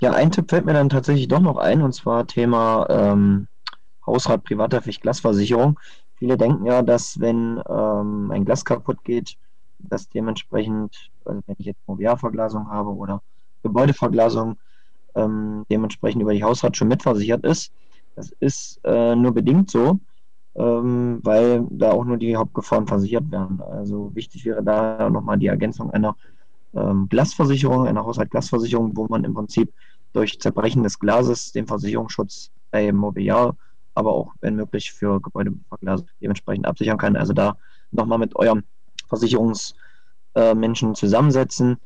Ja, 0.00 0.14
ein 0.14 0.30
Tipp 0.30 0.48
fällt 0.48 0.64
mir 0.64 0.72
dann 0.72 0.88
tatsächlich 0.88 1.28
doch 1.28 1.40
noch 1.40 1.58
ein, 1.58 1.82
und 1.82 1.92
zwar 1.92 2.26
Thema 2.26 2.86
ähm, 2.88 3.48
Hausrat, 4.06 4.44
Privathaftpflicht, 4.44 5.02
Glasversicherung. 5.02 5.78
Viele 6.24 6.38
denken 6.38 6.64
ja, 6.64 6.80
dass 6.80 7.20
wenn 7.20 7.60
ähm, 7.68 8.30
ein 8.30 8.46
Glas 8.46 8.64
kaputt 8.64 9.04
geht, 9.04 9.36
dass 9.78 10.08
dementsprechend, 10.08 11.10
also 11.26 11.42
wenn 11.46 11.56
ich 11.58 11.66
jetzt 11.66 11.86
Mobiliarverglasung 11.86 12.66
habe 12.70 12.88
oder 12.88 13.20
Gebäudeverglasung, 13.62 14.56
ähm, 15.16 15.66
dementsprechend 15.70 16.22
über 16.22 16.32
die 16.32 16.42
Hausrat 16.42 16.78
schon 16.78 16.88
mitversichert 16.88 17.44
ist. 17.44 17.72
Das 18.16 18.32
ist 18.40 18.80
äh, 18.84 19.14
nur 19.14 19.32
bedingt 19.32 19.70
so, 19.70 20.00
ähm, 20.54 21.20
weil 21.22 21.66
da 21.68 21.90
auch 21.90 22.06
nur 22.06 22.16
die 22.16 22.34
Hauptgefahren 22.36 22.86
versichert 22.86 23.30
werden. 23.30 23.60
Also 23.60 24.10
wichtig 24.14 24.46
wäre 24.46 24.64
da 24.64 25.10
nochmal 25.10 25.36
die 25.36 25.48
Ergänzung 25.48 25.90
einer 25.90 26.16
ähm, 26.72 27.06
Glasversicherung, 27.10 27.86
einer 27.86 28.06
Haushaltsglasversicherung, 28.06 28.96
wo 28.96 29.06
man 29.08 29.24
im 29.24 29.34
Prinzip 29.34 29.74
durch 30.14 30.40
Zerbrechen 30.40 30.84
des 30.84 30.98
Glases 30.98 31.52
den 31.52 31.66
Versicherungsschutz 31.66 32.50
bei 32.70 32.90
Mobiliar, 32.92 33.58
aber 33.94 34.12
auch 34.12 34.32
wenn 34.40 34.56
möglich 34.56 34.92
für 34.92 35.20
Gebäudeverglasung 35.20 36.08
dementsprechend 36.20 36.66
absichern 36.66 36.98
kann. 36.98 37.16
Also 37.16 37.32
da 37.32 37.56
nochmal 37.90 38.18
mit 38.18 38.36
eurem 38.36 38.64
Versicherungsmenschen 39.08 40.94
zusammensetzen, 40.94 41.78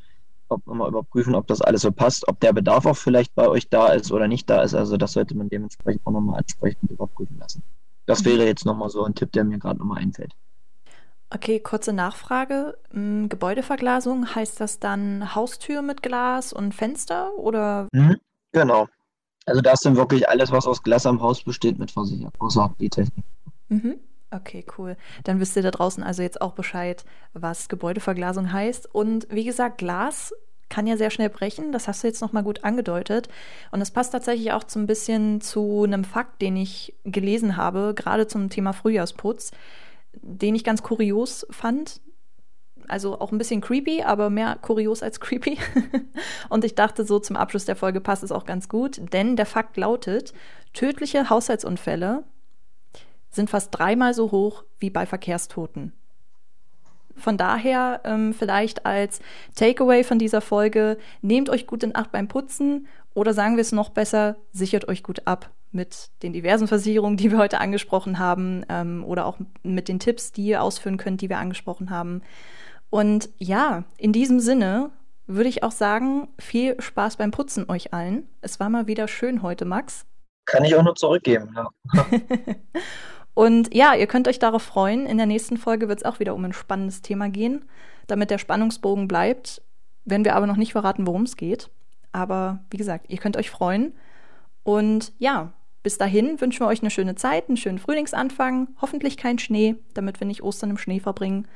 ob 0.49 0.67
nochmal 0.67 0.89
überprüfen, 0.89 1.35
ob 1.35 1.47
das 1.47 1.61
alles 1.61 1.83
so 1.83 1.93
passt, 1.93 2.27
ob 2.29 2.41
der 2.41 2.53
Bedarf 2.53 2.87
auch 2.87 2.97
vielleicht 2.97 3.35
bei 3.35 3.49
euch 3.49 3.69
da 3.69 3.89
ist 3.89 4.11
oder 4.13 4.29
nicht 4.29 4.49
da 4.49 4.63
ist. 4.63 4.75
Also 4.75 4.97
das 4.97 5.13
sollte 5.13 5.37
man 5.37 5.49
dementsprechend 5.49 6.07
auch 6.07 6.13
nochmal 6.13 6.39
ansprechend 6.39 6.91
überprüfen 6.91 7.39
lassen. 7.39 7.63
Das 8.07 8.25
wäre 8.25 8.47
jetzt 8.47 8.65
nochmal 8.65 8.89
so 8.89 9.05
ein 9.05 9.15
Tipp, 9.15 9.33
der 9.33 9.45
mir 9.45 9.59
gerade 9.59 9.79
nochmal 9.79 9.99
einfällt. 9.99 10.33
Okay, 11.31 11.61
kurze 11.61 11.93
Nachfrage. 11.93 12.79
Hm, 12.91 13.29
Gebäudeverglasung, 13.29 14.35
heißt 14.35 14.61
das 14.61 14.79
dann 14.81 15.35
Haustür 15.35 15.83
mit 15.83 16.03
Glas 16.03 16.55
und 16.55 16.75
Fenster 16.75 17.37
oder? 17.37 17.89
Mhm, 17.93 18.17
genau. 18.53 18.89
Also 19.49 19.63
da 19.63 19.73
ist 19.73 19.85
dann 19.85 19.97
wirklich 19.97 20.29
alles, 20.29 20.53
was 20.53 20.67
aus 20.67 20.83
Glas 20.83 21.07
am 21.07 21.23
Haus 21.23 21.43
besteht, 21.43 21.79
mit 21.79 21.91
versichert, 21.91 22.35
außer 22.39 22.75
die 22.79 22.91
Technik. 22.91 23.25
Mhm. 23.69 23.97
Okay, 24.31 24.63
cool. 24.77 24.97
Dann 25.25 25.41
wisst 25.41 25.57
ihr 25.57 25.63
da 25.63 25.71
draußen 25.71 26.03
also 26.03 26.23
jetzt 26.23 26.43
auch 26.43 26.53
Bescheid, 26.53 27.05
was 27.33 27.69
Gebäudeverglasung 27.69 28.53
heißt. 28.53 28.95
Und 28.95 29.27
wie 29.31 29.45
gesagt, 29.45 29.79
Glas 29.79 30.35
kann 30.69 30.87
ja 30.87 30.99
sehr 30.99 31.09
schnell 31.09 31.31
brechen. 31.31 31.73
Das 31.73 31.89
hast 31.89 32.03
du 32.03 32.09
jetzt 32.09 32.21
nochmal 32.21 32.43
gut 32.43 32.63
angedeutet. 32.63 33.29
Und 33.71 33.81
das 33.81 33.91
passt 33.91 34.13
tatsächlich 34.13 34.53
auch 34.53 34.65
so 34.67 34.79
ein 34.79 34.87
bisschen 34.87 35.41
zu 35.41 35.85
einem 35.85 36.05
Fakt, 36.05 36.43
den 36.43 36.59
ich 36.59 36.95
gelesen 37.05 37.57
habe, 37.57 37.95
gerade 37.97 38.27
zum 38.27 38.51
Thema 38.51 38.75
Frühjahrsputz, 38.75 39.51
den 40.13 40.55
ich 40.55 40.65
ganz 40.65 40.83
kurios 40.83 41.47
fand. 41.51 42.03
Also 42.89 43.21
auch 43.21 43.33
ein 43.33 43.39
bisschen 43.39 43.61
creepy, 43.61 44.03
aber 44.03 44.31
mehr 44.31 44.57
kurios 44.61 45.03
als 45.03 45.21
creepy. 45.21 45.59
Und 46.49 46.65
ich 46.65 46.75
dachte, 46.75 47.05
so 47.05 47.19
zum 47.19 47.37
Abschluss 47.37 47.65
der 47.65 47.77
Folge 47.77 48.01
passt 48.01 48.23
es 48.23 48.33
auch 48.33 48.45
ganz 48.45 48.69
gut, 48.69 49.01
denn 49.13 49.37
der 49.37 49.47
Fakt 49.47 49.77
lautet, 49.77 50.33
tödliche 50.73 51.31
Haushaltsunfälle 51.31 52.25
sind 53.31 53.51
fast 53.51 53.71
dreimal 53.73 54.15
so 54.15 54.31
hoch 54.31 54.65
wie 54.79 54.91
bei 54.91 55.07
Verkehrstoten. 55.07 55.93
Von 57.19 57.37
daher 57.37 58.01
ähm, 58.05 58.33
vielleicht 58.33 58.87
als 58.87 59.21
Takeaway 59.57 60.05
von 60.05 60.19
dieser 60.19 60.41
Folge, 60.41 60.99
nehmt 61.21 61.51
euch 61.51 61.67
gut 61.67 61.83
in 61.83 61.97
Acht 61.97 62.13
beim 62.13 62.29
Putzen 62.29 62.87
oder 63.13 63.35
sagen 63.35 63.57
wir 63.57 63.63
es 63.63 63.73
noch 63.73 63.91
besser, 63.91 64.37
sichert 64.53 64.87
euch 64.87 65.03
gut 65.03 65.27
ab 65.27 65.51
mit 65.73 66.11
den 66.23 66.33
diversen 66.33 66.69
Versicherungen, 66.69 67.17
die 67.17 67.31
wir 67.31 67.39
heute 67.39 67.61
angesprochen 67.61 68.19
haben 68.19 68.65
ähm, 68.69 69.05
oder 69.05 69.27
auch 69.27 69.39
mit 69.63 69.89
den 69.89 69.99
Tipps, 69.99 70.33
die 70.33 70.47
ihr 70.47 70.63
ausführen 70.63 70.97
könnt, 70.97 71.21
die 71.21 71.29
wir 71.29 71.39
angesprochen 71.39 71.91
haben. 71.91 72.23
Und 72.91 73.29
ja, 73.39 73.85
in 73.97 74.13
diesem 74.13 74.41
Sinne 74.41 74.91
würde 75.27 75.49
ich 75.49 75.63
auch 75.63 75.73
sagen, 75.73 76.29
viel 76.39 76.81
Spaß 76.81 77.17
beim 77.17 77.31
Putzen 77.31 77.69
euch 77.69 77.93
allen. 77.93 78.27
Es 78.41 78.61
war 78.61 78.71
mal 78.71 78.87
wieder 78.87 79.09
schön 79.09 79.43
heute, 79.43 79.65
Max. 79.65 80.07
Kann 80.47 80.65
ich 80.65 80.75
auch 80.75 80.83
nur 80.83 80.95
zurückgeben. 80.95 81.55
Ja. 81.55 81.69
Und 83.35 83.73
ja, 83.75 83.95
ihr 83.95 84.07
könnt 84.07 84.27
euch 84.27 84.39
darauf 84.39 84.63
freuen. 84.63 85.07
In 85.07 85.19
der 85.19 85.27
nächsten 85.27 85.59
Folge 85.59 85.89
wird 85.89 86.01
es 86.01 86.05
auch 86.05 86.19
wieder 86.19 86.35
um 86.35 86.45
ein 86.45 86.55
spannendes 86.55 87.03
Thema 87.03 87.29
gehen, 87.29 87.67
damit 88.07 88.31
der 88.31 88.39
Spannungsbogen 88.39 89.07
bleibt, 89.07 89.63
wenn 90.05 90.25
wir 90.25 90.35
aber 90.35 90.47
noch 90.47 90.57
nicht 90.57 90.73
verraten, 90.73 91.07
worum 91.07 91.23
es 91.23 91.37
geht. 91.37 91.71
Aber 92.11 92.61
wie 92.71 92.79
gesagt, 92.79 93.07
ihr 93.09 93.19
könnt 93.19 93.37
euch 93.37 93.51
freuen. 93.51 93.93
Und 94.65 95.13
ja, 95.19 95.53
bis 95.83 95.99
dahin 95.99 96.41
wünschen 96.41 96.61
wir 96.61 96.69
euch 96.69 96.81
eine 96.81 96.91
schöne 96.91 97.15
Zeit, 97.15 97.49
einen 97.49 97.57
schönen 97.57 97.79
Frühlingsanfang, 97.79 98.69
hoffentlich 98.81 99.17
kein 99.17 99.39
Schnee, 99.39 99.77
damit 99.95 100.21
wir 100.21 100.27
nicht 100.27 100.43
Ostern 100.43 100.71
im 100.71 100.79
Schnee 100.79 100.99
verbringen. 100.99 101.47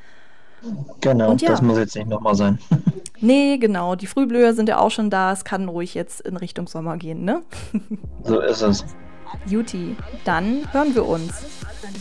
Genau, 1.01 1.31
Und 1.33 1.43
ja. 1.43 1.51
das 1.51 1.63
muss 1.63 1.79
jetzt 1.79 1.97
nicht 1.97 2.09
nochmal 2.09 2.35
sein. 2.35 2.59
Nee, 3.25 3.59
genau, 3.59 3.95
die 3.95 4.09
Frühblüher 4.09 4.53
sind 4.53 4.69
ja 4.69 4.79
auch 4.79 4.91
schon 4.91 5.09
da. 5.09 5.31
Es 5.31 5.45
kann 5.45 5.69
ruhig 5.69 5.95
jetzt 5.95 6.21
in 6.23 6.37
Richtung 6.37 6.67
Sommer 6.67 6.97
gehen, 6.97 7.25
ne? 7.25 7.43
So 8.25 8.41
ist 8.41 8.63
es. 8.63 8.85
Juti, 9.47 9.97
dann 10.25 10.67
hören 10.73 10.93
wir 10.93 11.07
uns. 11.07 11.33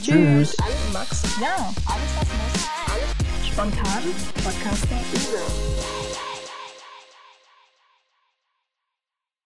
Tschüss. 0.02 0.58
Max, 0.92 1.22
ja, 1.40 1.72
alles 1.86 2.12
was 2.18 2.28
muss. 2.28 3.48
Spontan. 3.48 4.02
Podcaster. 4.44 6.21